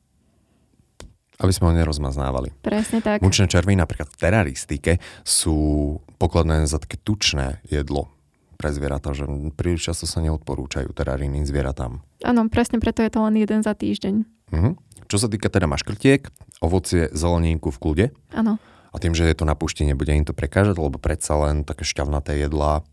Aby 1.42 1.50
sme 1.50 1.70
ho 1.70 1.72
nerozmaznávali. 1.74 2.54
Presne 2.62 3.02
tak. 3.02 3.18
Mučné 3.18 3.50
červy 3.50 3.74
napríklad 3.74 4.06
v 4.06 4.16
teraristike 4.18 4.92
sú 5.26 5.98
pokladné 6.18 6.70
za 6.70 6.78
také 6.78 6.94
tučné 7.02 7.58
jedlo 7.66 8.14
pre 8.54 8.70
zvieratá, 8.70 9.10
že 9.12 9.26
príliš 9.58 9.90
často 9.90 10.06
sa 10.06 10.22
neodporúčajú 10.22 10.88
teraríny 10.94 11.42
zvieratám. 11.42 12.00
Áno, 12.22 12.46
presne 12.46 12.78
preto 12.78 13.02
je 13.02 13.10
to 13.10 13.20
len 13.26 13.34
jeden 13.34 13.66
za 13.66 13.74
týždeň. 13.74 14.14
Uh-huh. 14.54 14.78
Čo 15.10 15.26
sa 15.26 15.28
týka 15.28 15.50
teda 15.50 15.66
maškrtiek, 15.66 16.30
ovocie, 16.62 17.10
zeleninku 17.10 17.74
v 17.74 17.78
kľude. 17.82 18.06
Áno. 18.30 18.62
A 18.94 18.96
tým, 19.02 19.10
že 19.10 19.26
je 19.26 19.34
to 19.34 19.42
na 19.42 19.58
pušti, 19.58 19.82
nebude 19.82 20.14
im 20.14 20.22
to 20.22 20.30
prekážať, 20.30 20.78
lebo 20.78 21.02
predsa 21.02 21.34
len 21.34 21.66
také 21.66 21.82
šťavnaté 21.82 22.38
jedlá 22.46 22.86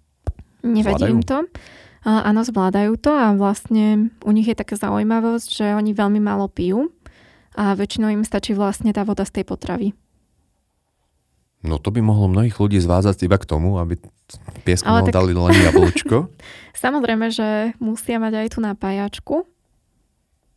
Nevadí 0.65 1.09
im 1.09 1.21
to. 1.21 1.45
Áno, 2.01 2.41
zvládajú 2.41 2.97
to 2.97 3.13
a 3.13 3.37
vlastne 3.37 4.09
u 4.25 4.31
nich 4.33 4.49
je 4.49 4.57
taká 4.57 4.73
zaujímavosť, 4.73 5.49
že 5.53 5.65
oni 5.77 5.93
veľmi 5.93 6.17
málo 6.17 6.49
pijú 6.49 6.89
a 7.55 7.75
väčšinou 7.75 8.11
im 8.11 8.23
stačí 8.23 8.55
vlastne 8.55 8.95
tá 8.95 9.03
voda 9.03 9.27
z 9.27 9.41
tej 9.41 9.45
potravy. 9.47 9.91
No 11.61 11.77
to 11.77 11.93
by 11.93 12.01
mohlo 12.01 12.25
mnohých 12.25 12.57
ľudí 12.57 12.81
zvázať 12.81 13.29
iba 13.29 13.37
k 13.37 13.45
tomu, 13.45 13.77
aby 13.77 14.01
pieskom 14.65 15.05
tak... 15.05 15.13
dali 15.13 15.37
len 15.37 15.53
jablčko. 15.53 16.33
Samozrejme, 16.83 17.29
že 17.29 17.77
musia 17.77 18.17
mať 18.17 18.33
aj 18.41 18.47
tú 18.57 18.59
napájačku. 18.65 19.35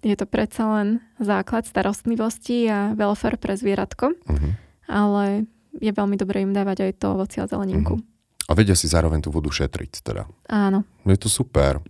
Je 0.05 0.17
to 0.17 0.25
predsa 0.29 0.65
len 0.81 0.89
základ 1.21 1.65
starostlivosti 1.65 2.69
a 2.69 2.93
welfare 2.93 3.41
pre 3.41 3.57
zvieratko, 3.57 4.13
uh-huh. 4.13 4.53
ale 4.85 5.49
je 5.81 5.93
veľmi 5.93 6.17
dobré 6.21 6.45
im 6.45 6.53
dávať 6.53 6.89
aj 6.89 6.93
to 7.01 7.07
ovoci 7.17 7.41
a 7.41 7.49
zeleninku. 7.49 8.01
Uh-huh. 8.01 8.13
A 8.45 8.53
vedia 8.53 8.77
si 8.77 8.85
zároveň 8.85 9.25
tú 9.25 9.33
vodu 9.33 9.49
šetriť 9.49 10.05
teda. 10.05 10.29
Áno. 10.53 10.85
Je 11.09 11.17
to 11.17 11.33
super. 11.33 11.81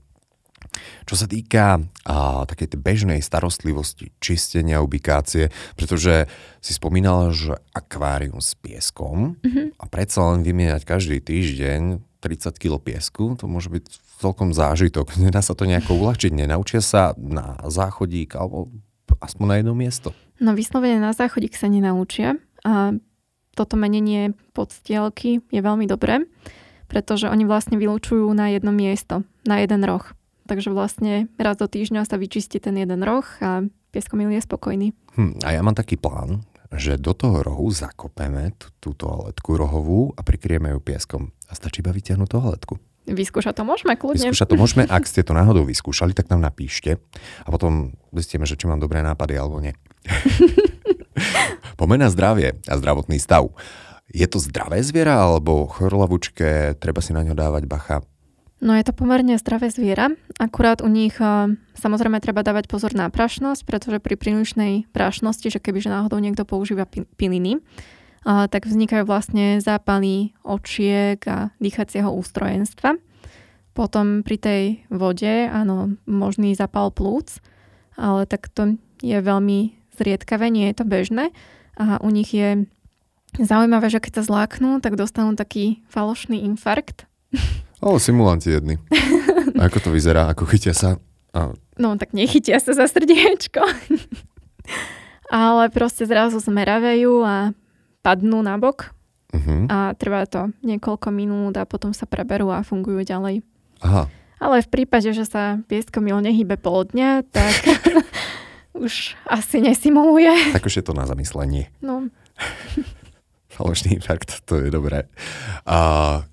Čo 1.04 1.14
sa 1.14 1.26
týka 1.28 1.80
a, 2.06 2.44
takej 2.48 2.74
tej 2.74 2.80
bežnej 2.80 3.20
starostlivosti, 3.20 4.12
čistenia, 4.18 4.84
ubikácie, 4.84 5.52
pretože 5.76 6.26
si 6.64 6.72
spomínala, 6.72 7.30
že 7.30 7.58
akvárium 7.76 8.40
s 8.40 8.56
pieskom 8.56 9.36
mm-hmm. 9.40 9.80
a 9.80 9.84
predsa 9.88 10.24
len 10.32 10.40
vymieňať 10.46 10.82
každý 10.86 11.20
týždeň 11.20 12.00
30 12.24 12.56
kg 12.56 12.80
piesku, 12.80 13.36
to 13.36 13.44
môže 13.44 13.68
byť 13.68 13.84
celkom 14.24 14.56
zážitok. 14.56 15.16
Nedá 15.24 15.44
sa 15.44 15.52
to 15.52 15.68
nejako 15.68 16.00
uľahčiť, 16.00 16.32
nenaučia 16.32 16.80
sa 16.80 17.12
na 17.20 17.60
záchodík 17.68 18.32
alebo 18.38 18.72
aspoň 19.20 19.46
na 19.46 19.56
jedno 19.60 19.74
miesto. 19.76 20.10
No 20.42 20.56
vyslovene 20.56 20.98
na 20.98 21.14
záchodík 21.14 21.54
sa 21.54 21.70
nenaučia 21.70 22.40
a 22.66 22.96
toto 23.54 23.78
menenie 23.78 24.34
podstielky 24.50 25.38
je 25.54 25.60
veľmi 25.62 25.86
dobré, 25.86 26.26
pretože 26.90 27.30
oni 27.30 27.46
vlastne 27.46 27.78
vylúčujú 27.78 28.26
na 28.34 28.50
jedno 28.50 28.74
miesto, 28.74 29.22
na 29.46 29.62
jeden 29.62 29.86
roh. 29.86 30.02
Takže 30.44 30.68
vlastne 30.72 31.32
raz 31.40 31.56
do 31.56 31.64
týždňa 31.64 32.04
sa 32.04 32.20
vyčistí 32.20 32.60
ten 32.60 32.76
jeden 32.76 33.00
roh 33.00 33.24
a 33.40 33.64
pieskomil 33.94 34.28
je 34.34 34.44
spokojný. 34.44 34.92
Hm, 35.16 35.40
a 35.40 35.56
ja 35.56 35.60
mám 35.64 35.72
taký 35.72 35.96
plán, 35.96 36.44
že 36.74 36.98
do 36.98 37.14
toho 37.14 37.40
rohu 37.40 37.70
zakopeme 37.70 38.52
tú, 38.58 38.68
tú 38.82 38.90
toaletku 38.92 39.56
rohovú 39.56 40.12
a 40.18 40.20
prikrieme 40.26 40.74
ju 40.74 40.80
pieskom. 40.82 41.30
A 41.48 41.56
stačí 41.56 41.80
iba 41.80 41.94
vytiahnuť 41.94 42.28
toaletku. 42.28 42.74
Vyskúšať 43.04 43.60
to 43.60 43.64
môžeme, 43.68 43.94
kľudne. 44.00 44.32
Vyskúšať 44.32 44.48
to 44.48 44.56
môžeme, 44.56 44.82
ak 44.88 45.04
ste 45.04 45.20
to 45.20 45.36
náhodou 45.36 45.68
vyskúšali, 45.68 46.16
tak 46.16 46.32
nám 46.32 46.40
napíšte 46.40 46.96
a 47.44 47.48
potom 47.52 47.92
zistíme, 48.16 48.48
že 48.48 48.56
či 48.56 48.64
mám 48.64 48.80
dobré 48.80 49.04
nápady 49.04 49.36
alebo 49.36 49.60
nie. 49.60 49.76
Pomeň 51.80 52.08
na 52.08 52.08
zdravie 52.08 52.56
a 52.64 52.74
zdravotný 52.80 53.20
stav. 53.20 53.52
Je 54.08 54.24
to 54.24 54.40
zdravé 54.40 54.80
zviera 54.80 55.20
alebo 55.20 55.68
chorlavučké, 55.68 56.80
treba 56.80 57.04
si 57.04 57.12
na 57.12 57.20
ňo 57.24 57.36
dávať 57.36 57.68
bacha? 57.68 58.00
No 58.64 58.72
je 58.72 58.80
to 58.80 58.96
pomerne 58.96 59.36
zdravé 59.36 59.68
zviera, 59.68 60.08
akurát 60.40 60.80
u 60.80 60.88
nich 60.88 61.12
samozrejme 61.76 62.16
treba 62.24 62.40
dávať 62.40 62.64
pozor 62.64 62.96
na 62.96 63.12
prašnosť, 63.12 63.60
pretože 63.68 64.00
pri 64.00 64.16
prílišnej 64.16 64.88
prašnosti, 64.88 65.52
že 65.52 65.60
kebyže 65.60 65.92
náhodou 65.92 66.16
niekto 66.16 66.48
používa 66.48 66.88
piliny, 67.20 67.60
tak 68.24 68.64
vznikajú 68.64 69.04
vlastne 69.04 69.60
zápaly 69.60 70.32
očiek 70.40 71.20
a 71.28 71.52
dýchacieho 71.60 72.08
ústrojenstva. 72.08 72.96
Potom 73.76 74.24
pri 74.24 74.36
tej 74.40 74.62
vode, 74.88 75.44
áno, 75.44 76.00
možný 76.08 76.56
zapal 76.56 76.88
plúc, 76.88 77.44
ale 78.00 78.24
tak 78.24 78.48
to 78.48 78.80
je 79.04 79.20
veľmi 79.20 79.76
zriedkavé, 79.92 80.48
nie 80.48 80.72
je 80.72 80.76
to 80.80 80.88
bežné. 80.88 81.36
A 81.76 82.00
u 82.00 82.08
nich 82.08 82.32
je 82.32 82.64
zaujímavé, 83.36 83.92
že 83.92 84.00
keď 84.00 84.24
sa 84.24 84.24
zláknú, 84.24 84.80
tak 84.80 84.96
dostanú 84.96 85.36
taký 85.36 85.84
falošný 85.92 86.48
infarkt. 86.48 87.04
Ale 87.82 87.96
simulanti 87.98 88.50
jedni. 88.50 88.78
Ako 89.66 89.78
to 89.80 89.88
vyzerá? 89.94 90.30
Ako 90.30 90.46
chytia 90.46 90.74
sa? 90.74 90.98
A... 91.34 91.54
No 91.78 91.98
tak 91.98 92.14
nechytia 92.14 92.58
sa 92.62 92.74
za 92.74 92.86
srdiečko. 92.86 93.62
Ale 95.34 95.72
proste 95.72 96.06
zrazu 96.06 96.38
zmeravejú 96.38 97.24
a 97.24 97.50
padnú 98.04 98.44
na 98.44 98.60
bok. 98.60 98.92
Uh-huh. 99.34 99.66
A 99.66 99.96
trvá 99.98 100.28
to 100.30 100.54
niekoľko 100.62 101.10
minút 101.10 101.58
a 101.58 101.66
potom 101.66 101.90
sa 101.90 102.06
preberú 102.06 102.54
a 102.54 102.62
fungujú 102.62 103.02
ďalej. 103.02 103.42
Aha. 103.82 104.06
Ale 104.38 104.62
v 104.62 104.68
prípade, 104.68 105.10
že 105.10 105.26
sa 105.26 105.58
pieskomil 105.66 106.20
nehybe 106.22 106.54
pol 106.60 106.86
dňa, 106.86 107.24
tak 107.32 107.54
už 108.84 109.18
asi 109.26 109.58
nesimuluje. 109.58 110.54
Tak 110.54 110.68
už 110.68 110.78
je 110.78 110.84
to 110.84 110.94
na 110.94 111.08
zamyslenie. 111.08 111.72
No. 111.82 112.12
Falošný 113.54 114.02
infarkt, 114.02 114.40
to 114.48 114.58
je 114.58 114.68
dobré. 114.68 115.06
A 115.64 115.78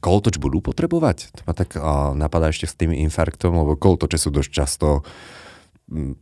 kolotoč 0.02 0.42
budú 0.42 0.60
potrebovať? 0.60 1.32
To 1.38 1.42
ma 1.46 1.54
tak 1.54 1.78
a, 1.78 2.18
napadá 2.18 2.50
ešte 2.50 2.66
s 2.66 2.74
tým 2.74 2.92
infarktom, 2.92 3.54
lebo 3.54 3.78
kolotoče 3.78 4.18
sú 4.18 4.34
dosť 4.34 4.52
často 4.52 5.06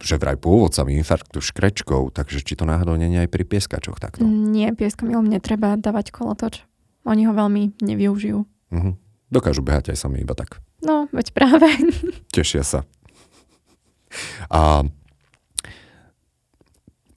že 0.01 0.17
vraj 0.17 0.33
pôvodcami 0.41 0.97
infarktu 0.97 1.45
škrečkou, 1.45 2.09
takže 2.09 2.41
či 2.41 2.57
to 2.57 2.65
náhodou 2.65 2.97
je 2.97 3.05
aj 3.05 3.29
pri 3.29 3.45
pieskačoch 3.45 4.01
takto? 4.01 4.25
Nie, 4.25 4.73
pieskomilom 4.73 5.29
netreba 5.29 5.77
dávať 5.77 6.09
kolotoč. 6.09 6.65
Oni 7.05 7.29
ho 7.29 7.33
veľmi 7.37 7.77
nevyužijú. 7.77 8.39
Uh-huh. 8.49 8.93
Dokážu 9.29 9.61
behať 9.61 9.93
aj 9.93 10.01
sami 10.01 10.25
iba 10.25 10.33
tak. 10.33 10.57
No, 10.81 11.05
veď 11.13 11.37
práve. 11.37 11.69
Tešia 12.33 12.65
sa. 12.65 12.81
A 14.49 14.89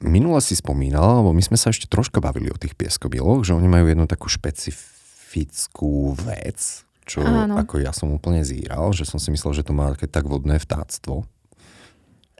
minule 0.03 0.43
si 0.43 0.59
spomínal, 0.59 1.23
lebo 1.23 1.31
my 1.33 1.43
sme 1.43 1.57
sa 1.57 1.71
ešte 1.71 1.87
troška 1.87 2.19
bavili 2.19 2.51
o 2.51 2.59
tých 2.59 2.75
pieskobiloch, 2.75 3.47
že 3.47 3.55
oni 3.55 3.71
majú 3.71 3.87
jednu 3.89 4.05
takú 4.11 4.27
špecifickú 4.29 6.13
vec, 6.19 6.85
čo 7.07 7.23
Áno. 7.23 7.57
ako 7.57 7.81
ja 7.81 7.95
som 7.95 8.11
úplne 8.11 8.43
zíral, 8.43 8.91
že 8.93 9.07
som 9.07 9.23
si 9.23 9.31
myslel, 9.31 9.63
že 9.63 9.67
to 9.67 9.73
má 9.73 9.95
také 9.95 10.11
tak 10.11 10.27
vodné 10.27 10.59
vtáctvo. 10.59 11.25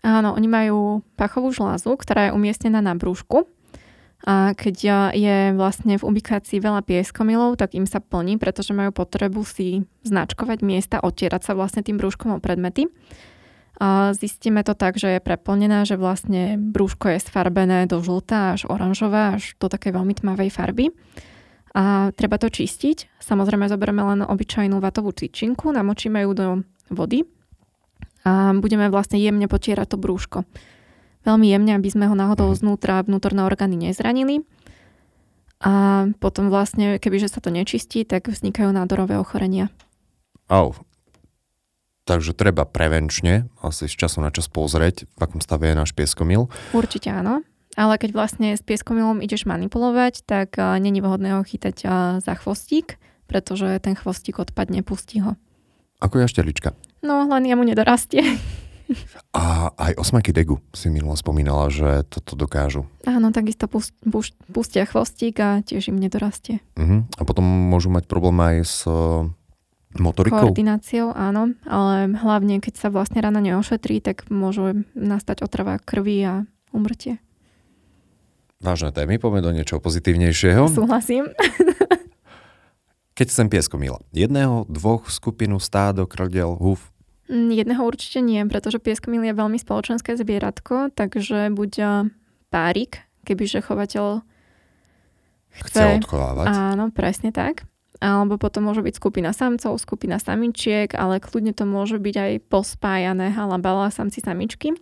Áno, 0.03 0.35
oni 0.35 0.49
majú 0.51 1.07
pachovú 1.15 1.55
žlázu, 1.55 1.95
ktorá 1.95 2.31
je 2.31 2.35
umiestnená 2.35 2.83
na 2.83 2.99
brúšku. 2.99 3.47
A 4.23 4.55
keď 4.55 5.11
je 5.15 5.37
vlastne 5.59 5.99
v 5.99 6.07
ubikácii 6.07 6.63
veľa 6.63 6.87
pieskomilov, 6.87 7.59
tak 7.59 7.75
im 7.75 7.91
sa 7.91 7.99
plní, 7.99 8.39
pretože 8.39 8.71
majú 8.71 8.95
potrebu 8.95 9.43
si 9.43 9.83
značkovať 10.07 10.63
miesta, 10.63 11.03
otierať 11.03 11.43
sa 11.51 11.53
vlastne 11.59 11.83
tým 11.83 11.99
brúškom 11.99 12.39
o 12.39 12.39
predmety. 12.39 12.87
Zistíme 14.15 14.63
to 14.63 14.79
tak, 14.79 14.95
že 14.95 15.19
je 15.19 15.21
preplnená, 15.21 15.83
že 15.83 15.99
vlastne 15.99 16.55
brúško 16.55 17.11
je 17.11 17.19
sfarbené 17.19 17.91
do 17.91 17.99
žltá 17.99 18.55
až 18.55 18.71
oranžová, 18.71 19.35
až 19.41 19.59
do 19.59 19.67
také 19.67 19.91
veľmi 19.91 20.15
tmavej 20.15 20.51
farby. 20.55 20.95
A 21.75 22.15
treba 22.15 22.39
to 22.39 22.53
čistiť. 22.53 23.19
Samozrejme 23.19 23.67
zoberieme 23.67 24.05
len 24.05 24.21
obyčajnú 24.23 24.79
vatovú 24.79 25.11
tyčinku, 25.11 25.73
namočíme 25.73 26.21
ju 26.23 26.31
do 26.37 26.49
vody 26.93 27.25
a 28.23 28.55
budeme 28.55 28.87
vlastne 28.93 29.19
jemne 29.19 29.51
potierať 29.51 29.95
to 29.95 29.97
brúško. 29.99 30.47
Veľmi 31.27 31.51
jemne, 31.51 31.73
aby 31.75 31.89
sme 31.91 32.07
ho 32.07 32.15
náhodou 32.15 32.55
mhm. 32.55 32.59
znútra 32.59 33.03
vnútorné 33.03 33.43
orgány 33.43 33.75
nezranili. 33.91 34.47
A 35.63 36.07
potom 36.19 36.51
vlastne, 36.51 36.99
kebyže 36.99 37.31
sa 37.31 37.39
to 37.39 37.55
nečistí, 37.55 38.03
tak 38.03 38.27
vznikajú 38.27 38.75
nádorové 38.75 39.15
ochorenia. 39.15 39.71
Au, 40.51 40.75
Takže 42.03 42.35
treba 42.35 42.67
prevenčne 42.67 43.47
asi 43.63 43.87
z 43.87 43.95
času 43.95 44.19
na 44.19 44.35
čas 44.35 44.51
pozrieť, 44.51 45.07
v 45.07 45.21
akom 45.23 45.39
stave 45.39 45.71
je 45.71 45.79
náš 45.79 45.95
pieskomil. 45.95 46.51
Určite 46.75 47.15
áno. 47.15 47.47
Ale 47.73 47.97
keď 47.97 48.11
vlastne 48.13 48.53
s 48.53 48.61
pieskomilom 48.61 49.25
ideš 49.25 49.49
manipulovať, 49.49 50.29
tak 50.29 50.61
uh, 50.61 50.77
není 50.77 51.01
vhodné 51.01 51.41
ho 51.41 51.43
chytať 51.47 51.77
uh, 51.87 51.93
za 52.21 52.35
chvostík, 52.37 53.01
pretože 53.31 53.81
ten 53.81 53.97
chvostík 53.97 54.37
odpadne, 54.37 54.85
pustí 54.85 55.25
ho. 55.25 55.41
Ako 56.03 56.21
jašterlička. 56.21 56.77
No, 57.01 57.25
len 57.25 57.49
jemu 57.49 57.65
nedorastie. 57.65 58.21
A 59.33 59.73
aj 59.73 59.97
osmaky 59.97 60.37
degu 60.37 60.61
si 60.77 60.93
minulo 60.93 61.17
spomínala, 61.17 61.73
že 61.73 62.05
toto 62.13 62.37
dokážu. 62.37 62.85
Áno, 63.09 63.33
takisto 63.33 63.65
pust, 63.65 63.97
pust, 64.05 64.37
pustia 64.53 64.85
chvostík 64.85 65.41
a 65.41 65.65
tiež 65.65 65.89
im 65.89 65.97
nedorastie. 65.97 66.61
Uh-huh. 66.77 67.09
A 67.17 67.23
potom 67.25 67.41
môžu 67.45 67.89
mať 67.89 68.05
problém 68.05 68.37
aj 68.37 68.57
s 68.69 68.77
motorikou? 69.99 70.53
Koordináciou, 70.53 71.13
áno, 71.13 71.53
ale 71.69 72.13
hlavne 72.17 72.63
keď 72.63 72.75
sa 72.77 72.89
vlastne 72.89 73.21
rana 73.21 73.43
neošetrí, 73.43 74.01
tak 74.01 74.29
môžu 74.33 74.87
nastať 74.97 75.45
otrava 75.45 75.77
krvi 75.83 76.19
a 76.25 76.35
umrtie. 76.73 77.21
Vážne 78.63 78.95
témy, 78.95 79.19
poďme 79.19 79.43
do 79.43 79.51
niečoho 79.51 79.83
pozitívnejšieho. 79.83 80.71
Súhlasím. 80.71 81.27
Keď 83.19 83.29
sem 83.29 83.51
piesko 83.53 83.77
mila, 83.77 84.01
jedného, 84.15 84.65
dvoch, 84.71 85.11
skupinu, 85.13 85.61
stádo, 85.61 86.09
krdel, 86.09 86.57
húf, 86.57 86.93
Mm, 87.33 87.49
jedného 87.55 87.83
určite 87.89 88.21
nie, 88.21 88.45
pretože 88.45 88.77
pieskomil 88.77 89.25
je 89.25 89.33
veľmi 89.33 89.57
spoločenské 89.57 90.21
zvieratko, 90.21 90.93
takže 90.93 91.49
buď 91.49 91.73
párik, 92.53 93.09
kebyže 93.25 93.65
chovateľ 93.65 94.21
chce, 95.65 95.73
chce 95.73 95.83
odchovávať. 96.05 96.47
Áno, 96.53 96.93
presne 96.93 97.33
tak. 97.33 97.65
Alebo 98.03 98.35
potom 98.35 98.67
môže 98.67 98.83
byť 98.83 98.99
skupina 98.99 99.31
samcov, 99.31 99.79
skupina 99.79 100.19
samičiek, 100.19 100.91
ale 100.99 101.23
kľudne 101.23 101.55
to 101.55 101.63
môže 101.63 102.03
byť 102.03 102.17
aj 102.19 102.33
pospájané 102.51 103.31
halabala 103.31 103.95
samci 103.95 104.19
samičky. 104.19 104.75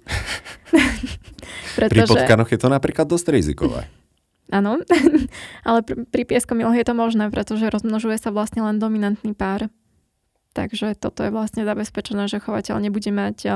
Pretože... 1.76 2.08
Pri 2.08 2.24
potkanoch 2.24 2.48
je 2.48 2.56
to 2.56 2.72
napríklad 2.72 3.04
dosť 3.04 3.26
rizikové. 3.36 3.84
Áno, 4.56 4.82
ale 5.68 5.78
pri, 5.86 6.08
pri 6.08 6.22
pieskomiloch 6.26 6.74
je 6.74 6.82
to 6.82 6.90
možné, 6.90 7.30
pretože 7.30 7.70
rozmnožuje 7.70 8.18
sa 8.18 8.34
vlastne 8.34 8.66
len 8.66 8.82
dominantný 8.82 9.30
pár. 9.30 9.70
Takže 10.58 10.98
toto 10.98 11.22
je 11.22 11.30
vlastne 11.30 11.62
zabezpečené, 11.62 12.26
že 12.26 12.42
chovateľ 12.42 12.82
nebude 12.82 13.14
mať 13.14 13.46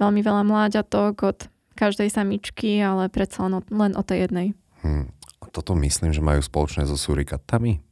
veľmi 0.00 0.20
veľa 0.24 0.42
mláďatok 0.48 1.14
od 1.20 1.38
každej 1.76 2.08
samičky, 2.08 2.80
ale 2.80 3.12
predsa 3.12 3.44
len, 3.44 3.60
len 3.68 3.92
o 3.92 4.00
tej 4.00 4.24
jednej. 4.24 4.56
Hmm. 4.80 5.12
Toto 5.52 5.76
myslím, 5.76 6.16
že 6.16 6.24
majú 6.24 6.40
spoločné 6.40 6.88
so 6.88 6.96
surikatami. 6.96 7.84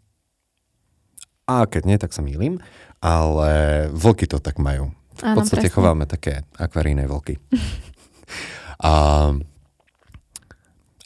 A 1.50 1.66
keď 1.66 1.82
nie, 1.82 1.98
tak 1.98 2.14
sa 2.14 2.22
mýlim. 2.22 2.62
Ale 3.02 3.88
vlky 3.90 4.30
to 4.30 4.38
tak 4.38 4.62
majú. 4.62 4.94
V 5.18 5.34
podstate 5.34 5.66
presne. 5.66 5.74
chováme 5.74 6.04
také 6.06 6.46
akvaríne 6.54 7.10
vlky. 7.10 7.42
A 8.80 9.28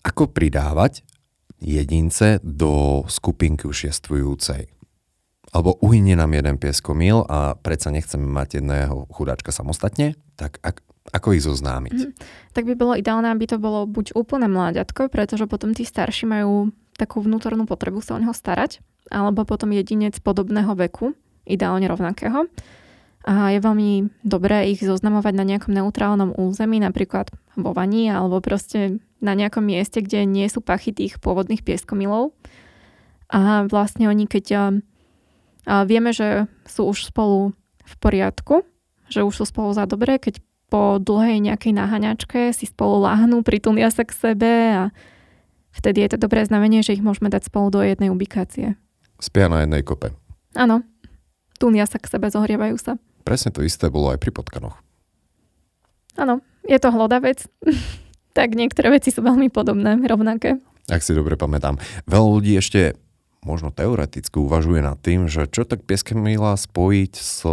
ako 0.04 0.30
pridávať 0.30 1.02
jedince 1.58 2.38
do 2.44 3.02
skupinky 3.08 3.66
už 3.66 3.90
jestvujúcej? 3.90 4.74
alebo 5.54 5.78
uhynie 5.78 6.18
nám 6.18 6.34
jeden 6.34 6.58
pieskomil 6.58 7.22
a 7.30 7.54
predsa 7.54 7.94
nechceme 7.94 8.26
mať 8.26 8.58
jedného 8.58 9.06
chudáčka 9.14 9.54
samostatne, 9.54 10.18
tak 10.34 10.58
ak, 10.66 10.82
ako 11.14 11.38
ich 11.38 11.46
zoznámiť? 11.46 12.10
Mm, 12.10 12.12
tak 12.50 12.66
by 12.66 12.74
bolo 12.74 12.98
ideálne, 12.98 13.30
aby 13.30 13.46
to 13.46 13.62
bolo 13.62 13.86
buď 13.86 14.18
úplne 14.18 14.50
mláďatko, 14.50 15.06
pretože 15.14 15.46
potom 15.46 15.70
tí 15.70 15.86
starší 15.86 16.26
majú 16.26 16.74
takú 16.98 17.22
vnútornú 17.22 17.70
potrebu 17.70 18.02
sa 18.02 18.18
o 18.18 18.22
neho 18.22 18.34
starať, 18.34 18.82
alebo 19.12 19.44
potom 19.44 19.72
jedinec 19.74 20.16
podobného 20.20 20.72
veku, 20.76 21.12
ideálne 21.44 21.84
rovnakého. 21.88 22.48
A 23.24 23.56
je 23.56 23.60
veľmi 23.60 24.12
dobré 24.20 24.68
ich 24.68 24.84
zoznamovať 24.84 25.32
na 25.32 25.44
nejakom 25.48 25.72
neutrálnom 25.72 26.36
území, 26.36 26.76
napríklad 26.76 27.32
vo 27.56 27.72
vani, 27.72 28.12
alebo 28.12 28.44
proste 28.44 29.00
na 29.24 29.32
nejakom 29.32 29.64
mieste, 29.64 30.04
kde 30.04 30.28
nie 30.28 30.44
sú 30.52 30.60
pachy 30.60 30.92
tých 30.92 31.16
pôvodných 31.24 31.64
pieskomilov. 31.64 32.36
A 33.32 33.64
vlastne 33.64 34.12
oni, 34.12 34.28
keď 34.28 34.76
vieme, 35.88 36.12
že 36.12 36.44
sú 36.68 36.84
už 36.92 37.08
spolu 37.08 37.56
v 37.80 37.94
poriadku, 37.96 38.68
že 39.08 39.24
už 39.24 39.32
sú 39.40 39.44
spolu 39.48 39.72
za 39.72 39.88
dobré, 39.88 40.20
keď 40.20 40.44
po 40.68 41.00
dlhej 41.00 41.40
nejakej 41.40 41.72
naháňačke 41.76 42.52
si 42.52 42.68
spolu 42.68 43.08
láhnú, 43.08 43.40
pritúnia 43.40 43.88
sa 43.88 44.04
k 44.04 44.12
sebe 44.12 44.52
a 44.72 44.82
vtedy 45.72 46.04
je 46.04 46.16
to 46.16 46.28
dobré 46.28 46.44
znamenie, 46.44 46.84
že 46.84 46.92
ich 46.92 47.04
môžeme 47.04 47.32
dať 47.32 47.48
spolu 47.48 47.72
do 47.72 47.80
jednej 47.80 48.12
ubikácie. 48.12 48.76
Spia 49.18 49.46
na 49.48 49.64
jednej 49.64 49.82
kope. 49.86 50.12
Áno. 50.54 50.82
Túnia 51.58 51.86
sa 51.86 52.02
k 52.02 52.10
sebe, 52.10 52.28
zohrievajú 52.28 52.76
sa. 52.78 52.98
Presne 53.24 53.54
to 53.54 53.64
isté 53.64 53.88
bolo 53.88 54.12
aj 54.12 54.18
pri 54.20 54.34
potkanoch. 54.34 54.76
Áno, 56.18 56.44
je 56.66 56.78
to 56.78 56.90
vec. 57.22 57.46
tak 58.38 58.58
niektoré 58.58 58.90
veci 58.90 59.14
sú 59.14 59.22
veľmi 59.22 59.48
podobné, 59.48 59.96
rovnaké. 60.04 60.58
Ak 60.90 61.00
si 61.00 61.16
dobre 61.16 61.38
pamätám. 61.38 61.80
Veľa 62.04 62.28
ľudí 62.28 62.52
ešte 62.58 62.98
možno 63.44 63.70
teoreticky 63.70 64.40
uvažuje 64.40 64.80
nad 64.80 64.98
tým, 65.00 65.28
že 65.28 65.48
čo 65.48 65.68
tak 65.68 65.84
pieskemila 65.84 66.56
spojiť 66.56 67.12
so 67.16 67.52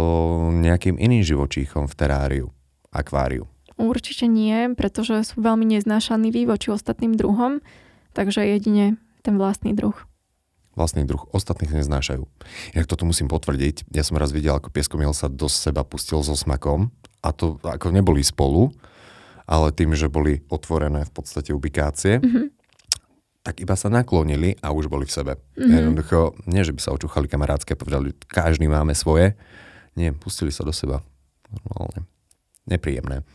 nejakým 0.52 0.96
iným 0.96 1.22
živočíchom 1.22 1.86
v 1.86 1.94
teráriu, 1.94 2.46
akváriu. 2.90 3.48
Určite 3.76 4.28
nie, 4.28 4.72
pretože 4.76 5.32
sú 5.32 5.40
veľmi 5.40 5.64
neznášanliví 5.68 6.44
voči 6.44 6.72
ostatným 6.72 7.16
druhom, 7.16 7.64
takže 8.12 8.44
jedine 8.44 9.00
ten 9.24 9.40
vlastný 9.40 9.72
druh. 9.72 9.96
Vlastný 10.72 11.04
druh. 11.04 11.20
Ostatných 11.36 11.84
neznášajú. 11.84 12.24
Inak 12.72 12.88
toto 12.88 13.04
musím 13.04 13.28
potvrdiť. 13.28 13.92
Ja 13.92 14.00
som 14.02 14.16
raz 14.16 14.32
videl, 14.32 14.56
ako 14.56 14.72
pieskomil 14.72 15.12
sa 15.12 15.28
do 15.28 15.46
seba 15.46 15.84
pustil 15.84 16.24
so 16.24 16.32
smakom 16.32 16.88
a 17.20 17.30
to 17.30 17.60
ako 17.60 17.92
neboli 17.92 18.24
spolu, 18.24 18.72
ale 19.44 19.68
tým, 19.70 19.92
že 19.92 20.08
boli 20.08 20.40
otvorené 20.48 21.04
v 21.04 21.12
podstate 21.12 21.52
ubikácie, 21.52 22.18
mm-hmm 22.18 22.62
tak 23.42 23.58
iba 23.58 23.74
sa 23.74 23.90
naklonili 23.90 24.54
a 24.62 24.70
už 24.70 24.86
boli 24.86 25.02
v 25.02 25.14
sebe. 25.18 25.32
Mm-hmm. 25.58 25.74
Jednoducho, 25.74 26.18
nie, 26.46 26.62
že 26.62 26.70
by 26.70 26.80
sa 26.80 26.94
očúchali 26.94 27.26
kamarátske, 27.26 27.74
povedali, 27.74 28.14
každý 28.30 28.70
máme 28.70 28.94
svoje. 28.94 29.34
Nie, 29.98 30.14
pustili 30.14 30.54
sa 30.54 30.62
do 30.62 30.70
seba. 30.70 31.02
Normálne. 31.50 32.06
Nepríjemné. 32.70 33.26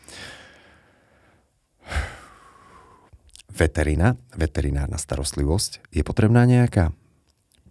Veterina, 3.52 4.16
veterinárna 4.32 4.96
starostlivosť, 4.96 5.92
je 5.92 6.04
potrebná 6.08 6.48
nejaká 6.48 6.96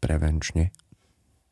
prevenčne? 0.07 0.71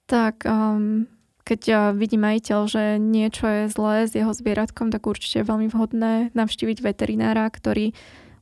Tak, 0.06 0.46
um, 0.46 1.10
keď 1.42 1.60
uh, 1.74 1.78
vidí 1.90 2.14
majiteľ, 2.14 2.60
že 2.70 2.82
niečo 3.02 3.50
je 3.50 3.62
zlé 3.66 4.06
s 4.06 4.14
jeho 4.14 4.30
zvieratkom, 4.30 4.94
tak 4.94 5.10
určite 5.10 5.42
je 5.42 5.48
veľmi 5.50 5.66
vhodné 5.74 6.30
navštíviť 6.38 6.78
veterinára, 6.78 7.50
ktorý 7.50 7.90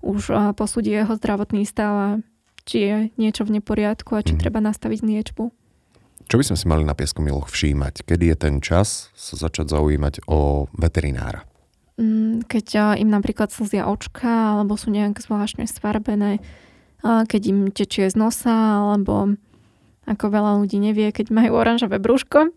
už 0.04 0.20
uh, 0.28 0.52
posúdi 0.52 0.92
jeho 0.92 1.16
zdravotný 1.16 1.64
stav 1.64 1.92
a 1.96 2.08
či 2.68 2.76
je 2.84 2.96
niečo 3.16 3.48
v 3.48 3.58
neporiadku 3.58 4.12
a 4.12 4.20
či 4.20 4.36
mm. 4.36 4.40
treba 4.44 4.60
nastaviť 4.60 5.00
liečbu. 5.00 5.44
Čo 6.30 6.36
by 6.38 6.44
sme 6.46 6.56
si 6.60 6.66
mali 6.68 6.84
na 6.86 6.94
pieskomiloch 6.94 7.50
všímať? 7.50 8.06
Kedy 8.06 8.24
je 8.30 8.36
ten 8.38 8.54
čas 8.62 9.10
sa 9.18 9.34
začať 9.34 9.72
zaujímať 9.74 10.28
o 10.30 10.70
veterinára? 10.76 11.42
Mm, 11.98 12.46
keď 12.46 12.96
im 12.96 13.10
napríklad 13.10 13.50
slzia 13.50 13.90
očka, 13.90 14.56
alebo 14.56 14.78
sú 14.78 14.94
nejak 14.94 15.18
zvláštne 15.20 15.68
sfarbené, 15.68 16.40
keď 17.02 17.42
im 17.50 17.60
tečie 17.74 18.06
z 18.06 18.14
nosa, 18.14 18.54
alebo 18.78 19.34
ako 20.06 20.30
veľa 20.30 20.58
ľudí 20.62 20.78
nevie, 20.82 21.14
keď 21.14 21.30
majú 21.30 21.58
oranžové 21.58 22.02
brúško. 22.02 22.50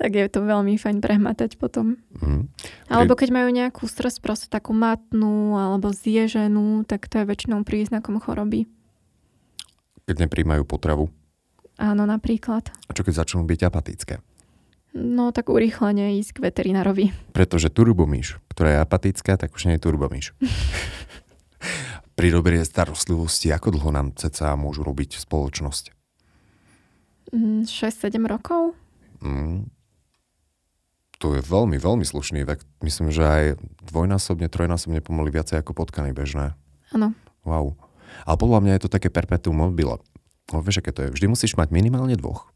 tak 0.00 0.10
je 0.16 0.26
to 0.26 0.40
veľmi 0.42 0.80
fajn 0.80 1.04
prehmatať 1.04 1.60
potom. 1.60 2.00
Mm. 2.18 2.48
Alebo 2.88 3.14
keď 3.14 3.28
majú 3.30 3.48
nejakú 3.52 3.84
stres, 3.86 4.18
proste 4.18 4.48
takú 4.48 4.72
matnú 4.72 5.54
alebo 5.54 5.92
zježenú, 5.92 6.88
tak 6.88 7.06
to 7.06 7.22
je 7.22 7.28
väčšinou 7.28 7.62
príznakom 7.62 8.18
choroby. 8.18 8.66
Keď 10.08 10.26
nepríjmajú 10.26 10.66
potravu? 10.66 11.12
Áno, 11.80 12.04
napríklad. 12.04 12.68
A 12.88 12.90
čo 12.92 13.06
keď 13.06 13.24
začnú 13.24 13.46
byť 13.46 13.60
apatické? 13.64 14.14
No 14.90 15.30
tak 15.30 15.46
urýchlene 15.46 16.18
ísť 16.18 16.34
k 16.34 16.50
veterinárovi. 16.50 17.14
Pretože 17.30 17.70
turbomíš, 17.70 18.42
ktorá 18.50 18.74
je 18.74 18.82
apatická, 18.82 19.38
tak 19.38 19.54
už 19.54 19.70
nie 19.70 19.78
je 19.78 19.84
turbomíš. 19.86 20.34
Pri 22.20 22.36
dobrej 22.36 22.68
starostlivosti, 22.68 23.48
ako 23.48 23.80
dlho 23.80 23.96
nám 23.96 24.12
ceca 24.12 24.52
môžu 24.52 24.84
robiť 24.84 25.16
spoločnosť? 25.24 25.88
6-7 27.32 28.20
mm, 28.20 28.28
rokov. 28.28 28.76
Mm, 29.24 29.64
to 31.16 31.32
je 31.32 31.40
veľmi, 31.40 31.80
veľmi 31.80 32.04
slušný 32.04 32.44
vek. 32.44 32.60
Myslím, 32.84 33.08
že 33.08 33.24
aj 33.24 33.44
dvojnásobne, 33.88 34.52
trojnásobne 34.52 35.00
pomaly 35.00 35.32
viacej 35.32 35.64
ako 35.64 35.72
potkany 35.72 36.12
bežné. 36.12 36.52
Áno. 36.92 37.16
Wow. 37.48 37.80
Ale 38.28 38.36
podľa 38.36 38.68
mňa 38.68 38.72
je 38.76 38.82
to 38.84 38.92
také 38.92 39.08
perpetuum 39.08 39.56
mobile. 39.56 39.96
No, 40.52 40.60
vieš, 40.60 40.84
aké 40.84 40.92
to 40.92 41.08
je? 41.08 41.16
Vždy 41.16 41.24
musíš 41.24 41.56
mať 41.56 41.72
minimálne 41.72 42.20
dvoch. 42.20 42.52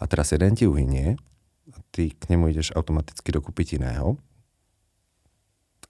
A 0.00 0.08
teraz 0.08 0.32
jeden 0.32 0.56
ti 0.56 0.64
uhynie 0.64 1.20
a 1.76 1.78
ty 1.92 2.16
k 2.16 2.24
nemu 2.32 2.56
ideš 2.56 2.72
automaticky 2.72 3.36
dokúpiť 3.36 3.84
iného 3.84 4.16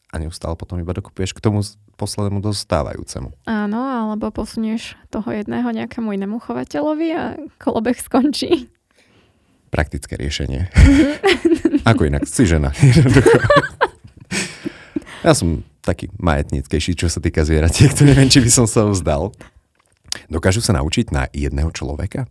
a 0.08 0.16
neustále 0.16 0.56
potom 0.56 0.80
iba 0.80 0.96
dokupuješ 0.96 1.36
k 1.36 1.44
tomu 1.44 1.60
poslednému 2.00 2.40
dostávajúcemu. 2.40 3.28
Áno, 3.44 3.80
alebo 3.80 4.32
posunieš 4.32 4.96
toho 5.12 5.28
jedného 5.28 5.68
nejakému 5.68 6.16
inému 6.16 6.40
chovateľovi 6.40 7.08
a 7.12 7.36
kolobeh 7.60 8.00
skončí 8.00 8.72
praktické 9.68 10.16
riešenie. 10.16 10.72
Ako 11.90 12.08
inak, 12.08 12.24
si 12.24 12.48
žena. 12.48 12.72
ja 15.26 15.32
som 15.36 15.62
taký 15.84 16.08
majetníckejší, 16.16 16.96
čo 16.96 17.08
sa 17.08 17.20
týka 17.20 17.44
zvieratiek, 17.44 17.92
to 17.92 18.04
neviem, 18.04 18.28
či 18.28 18.44
by 18.44 18.50
som 18.50 18.66
sa 18.68 18.84
vzdal. 18.88 19.32
Dokážu 20.32 20.64
sa 20.64 20.76
naučiť 20.76 21.12
na 21.12 21.28
jedného 21.32 21.68
človeka? 21.72 22.28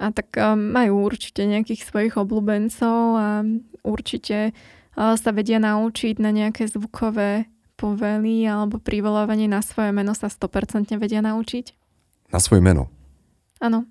A 0.00 0.08
tak 0.08 0.32
um, 0.40 0.72
majú 0.72 1.04
určite 1.04 1.44
nejakých 1.44 1.84
svojich 1.84 2.16
obľúbencov 2.16 2.98
a 3.20 3.44
určite 3.84 4.56
sa 4.96 5.30
vedia 5.32 5.56
naučiť 5.56 6.20
na 6.20 6.30
nejaké 6.30 6.68
zvukové 6.68 7.48
povely 7.80 8.46
alebo 8.46 8.78
privolávanie 8.78 9.50
na 9.50 9.64
svoje 9.64 9.90
meno 9.90 10.14
sa 10.14 10.30
100% 10.30 10.94
vedia 11.00 11.24
naučiť. 11.24 11.74
Na 12.30 12.38
svoje 12.38 12.62
meno? 12.62 12.92
Áno. 13.58 13.88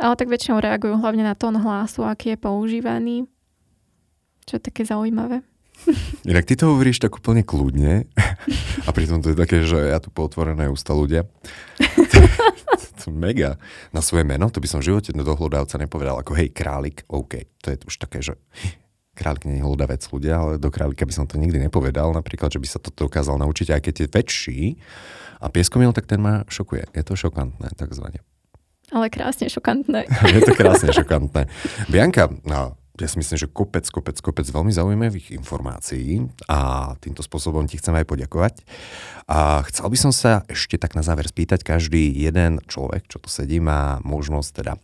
Ale 0.00 0.16
tak 0.16 0.32
väčšinou 0.32 0.58
reagujú 0.58 0.96
hlavne 0.98 1.22
na 1.22 1.36
tón 1.36 1.54
hlasu, 1.60 2.02
aký 2.02 2.34
je 2.34 2.38
používaný. 2.40 3.16
Čo 4.48 4.58
je 4.58 4.62
také 4.64 4.82
zaujímavé. 4.82 5.44
Inak 6.30 6.46
ty 6.48 6.54
to 6.54 6.72
hovoríš 6.72 7.02
tak 7.02 7.14
úplne 7.14 7.42
kľudne 7.42 8.06
a 8.86 8.88
pritom 8.94 9.20
to 9.20 9.34
je 9.34 9.36
také, 9.38 9.66
že 9.66 9.78
ja 9.78 9.98
tu 9.98 10.14
pootvorené 10.14 10.70
ústa 10.70 10.94
ľudia. 10.94 11.26
to 13.02 13.10
mega. 13.10 13.58
Na 13.90 13.98
svoje 13.98 14.22
meno, 14.22 14.46
to 14.48 14.62
by 14.62 14.68
som 14.70 14.78
v 14.78 14.94
živote 14.94 15.10
do 15.10 15.34
hlodavca 15.34 15.74
nepovedal 15.78 16.22
ako 16.22 16.38
hej, 16.38 16.54
králik, 16.54 17.02
OK. 17.10 17.46
To 17.66 17.74
je 17.74 17.76
už 17.82 17.96
také, 17.98 18.22
že 18.22 18.38
králik 19.12 19.44
nie 19.44 19.60
je 19.60 19.66
hlodavec 19.66 20.00
ľudia, 20.08 20.34
ale 20.40 20.52
do 20.56 20.72
králika 20.72 21.04
by 21.04 21.14
som 21.14 21.28
to 21.28 21.36
nikdy 21.36 21.60
nepovedal. 21.60 22.12
Napríklad, 22.16 22.52
že 22.52 22.60
by 22.60 22.68
sa 22.68 22.78
to 22.80 22.88
dokázal 22.92 23.36
naučiť, 23.36 23.76
aj 23.76 23.80
keď 23.84 23.94
je 23.94 24.08
väčší 24.08 24.60
a 25.44 25.52
pieskomil, 25.52 25.92
tak 25.92 26.08
ten 26.08 26.20
ma 26.20 26.48
šokuje. 26.48 26.88
Je 26.96 27.04
to 27.04 27.14
šokantné, 27.16 27.76
takzvané. 27.76 28.24
Ale 28.92 29.08
krásne 29.08 29.48
šokantné. 29.48 30.08
je 30.36 30.40
to 30.44 30.52
krásne 30.56 30.92
šokantné. 30.92 31.48
Bianka, 31.88 32.28
no, 32.44 32.76
ja 33.00 33.08
si 33.08 33.16
myslím, 33.16 33.40
že 33.40 33.48
kopec, 33.48 33.88
kopec, 33.88 34.16
kopec 34.20 34.44
veľmi 34.44 34.68
zaujímavých 34.68 35.32
informácií 35.32 36.28
a 36.44 36.92
týmto 37.00 37.24
spôsobom 37.24 37.64
ti 37.64 37.80
chcem 37.80 37.96
aj 37.96 38.04
poďakovať. 38.04 38.60
A 39.32 39.64
chcel 39.72 39.88
by 39.88 39.98
som 39.98 40.12
sa 40.12 40.44
ešte 40.44 40.76
tak 40.76 40.92
na 40.92 41.00
záver 41.00 41.24
spýtať, 41.24 41.64
každý 41.64 42.12
jeden 42.12 42.60
človek, 42.68 43.08
čo 43.08 43.16
tu 43.16 43.32
sedí, 43.32 43.64
má 43.64 43.96
možnosť 44.04 44.50
teda 44.60 44.74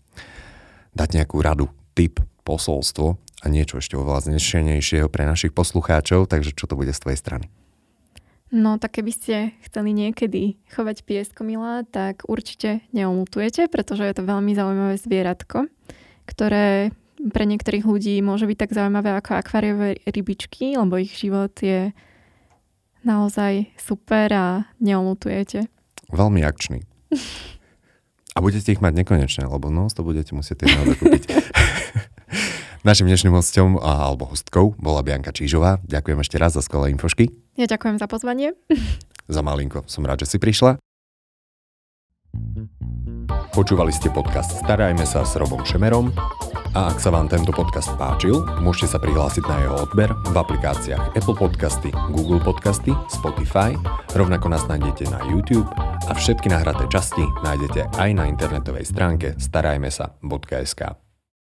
dať 0.96 1.20
nejakú 1.20 1.36
radu, 1.44 1.68
tip, 1.92 2.16
posolstvo 2.48 3.27
a 3.42 3.46
niečo 3.46 3.78
ešte 3.78 3.94
oveľa 3.94 4.30
znešenejšieho 4.30 5.06
pre 5.06 5.22
našich 5.26 5.54
poslucháčov, 5.54 6.26
takže 6.26 6.54
čo 6.54 6.66
to 6.66 6.74
bude 6.74 6.90
z 6.90 7.00
tvojej 7.02 7.18
strany? 7.18 7.46
No 8.48 8.80
tak 8.80 8.96
keby 8.96 9.12
ste 9.12 9.36
chceli 9.68 9.92
niekedy 9.92 10.56
chovať 10.72 11.04
pieskomila, 11.04 11.84
tak 11.84 12.24
určite 12.24 12.80
neomutujete, 12.96 13.68
pretože 13.68 14.08
je 14.08 14.14
to 14.16 14.24
veľmi 14.24 14.56
zaujímavé 14.56 14.96
zvieratko, 14.96 15.68
ktoré 16.24 16.90
pre 17.18 17.44
niektorých 17.44 17.84
ľudí 17.84 18.16
môže 18.24 18.48
byť 18.48 18.56
tak 18.56 18.72
zaujímavé 18.72 19.20
ako 19.20 19.36
akváriové 19.36 20.00
rybičky, 20.08 20.80
lebo 20.80 20.96
ich 20.96 21.12
život 21.12 21.52
je 21.60 21.92
naozaj 23.04 23.68
super 23.76 24.32
a 24.32 24.46
neomutujete. 24.80 25.68
Veľmi 26.08 26.40
akčný. 26.42 26.82
A 28.36 28.38
budete 28.38 28.70
ich 28.70 28.78
mať 28.78 29.02
nekonečne, 29.02 29.50
lebo 29.50 29.66
no, 29.66 29.90
to 29.90 30.06
budete 30.06 30.30
musieť 30.30 30.62
jedného 30.62 30.94
dokúpiť. 30.94 31.22
Našim 32.86 33.10
dnešným 33.10 33.34
hostom 33.34 33.74
alebo 33.82 34.30
hostkou 34.30 34.78
bola 34.78 35.02
Bianka 35.02 35.34
Čížová. 35.34 35.82
Ďakujem 35.82 36.18
ešte 36.22 36.36
raz 36.38 36.54
za 36.54 36.62
skvelé 36.62 36.94
infošky. 36.94 37.26
Ja 37.58 37.66
ďakujem 37.66 37.98
za 37.98 38.06
pozvanie. 38.06 38.54
za 39.26 39.42
malinko. 39.42 39.82
Som 39.90 40.06
rád, 40.06 40.22
že 40.22 40.34
si 40.34 40.38
prišla. 40.38 40.78
Počúvali 43.50 43.90
ste 43.90 44.14
podcast 44.14 44.62
Starajme 44.62 45.02
sa 45.02 45.26
s 45.26 45.34
Robom 45.34 45.66
Šemerom 45.66 46.14
a 46.76 46.94
ak 46.94 47.02
sa 47.02 47.10
vám 47.10 47.26
tento 47.26 47.50
podcast 47.50 47.90
páčil, 47.98 48.38
môžete 48.62 48.94
sa 48.94 48.98
prihlásiť 49.02 49.42
na 49.50 49.56
jeho 49.66 49.76
odber 49.82 50.14
v 50.30 50.36
aplikáciách 50.38 51.18
Apple 51.18 51.34
Podcasty, 51.34 51.90
Google 52.14 52.38
Podcasty, 52.38 52.94
Spotify, 53.10 53.74
rovnako 54.14 54.54
nás 54.54 54.62
nájdete 54.70 55.10
na 55.10 55.18
YouTube 55.26 55.66
a 56.06 56.12
všetky 56.14 56.52
nahraté 56.52 56.86
časti 56.86 57.24
nájdete 57.42 57.98
aj 57.98 58.10
na 58.14 58.30
internetovej 58.30 58.86
stránke 58.86 59.34
starajmesa.sk. 59.40 61.07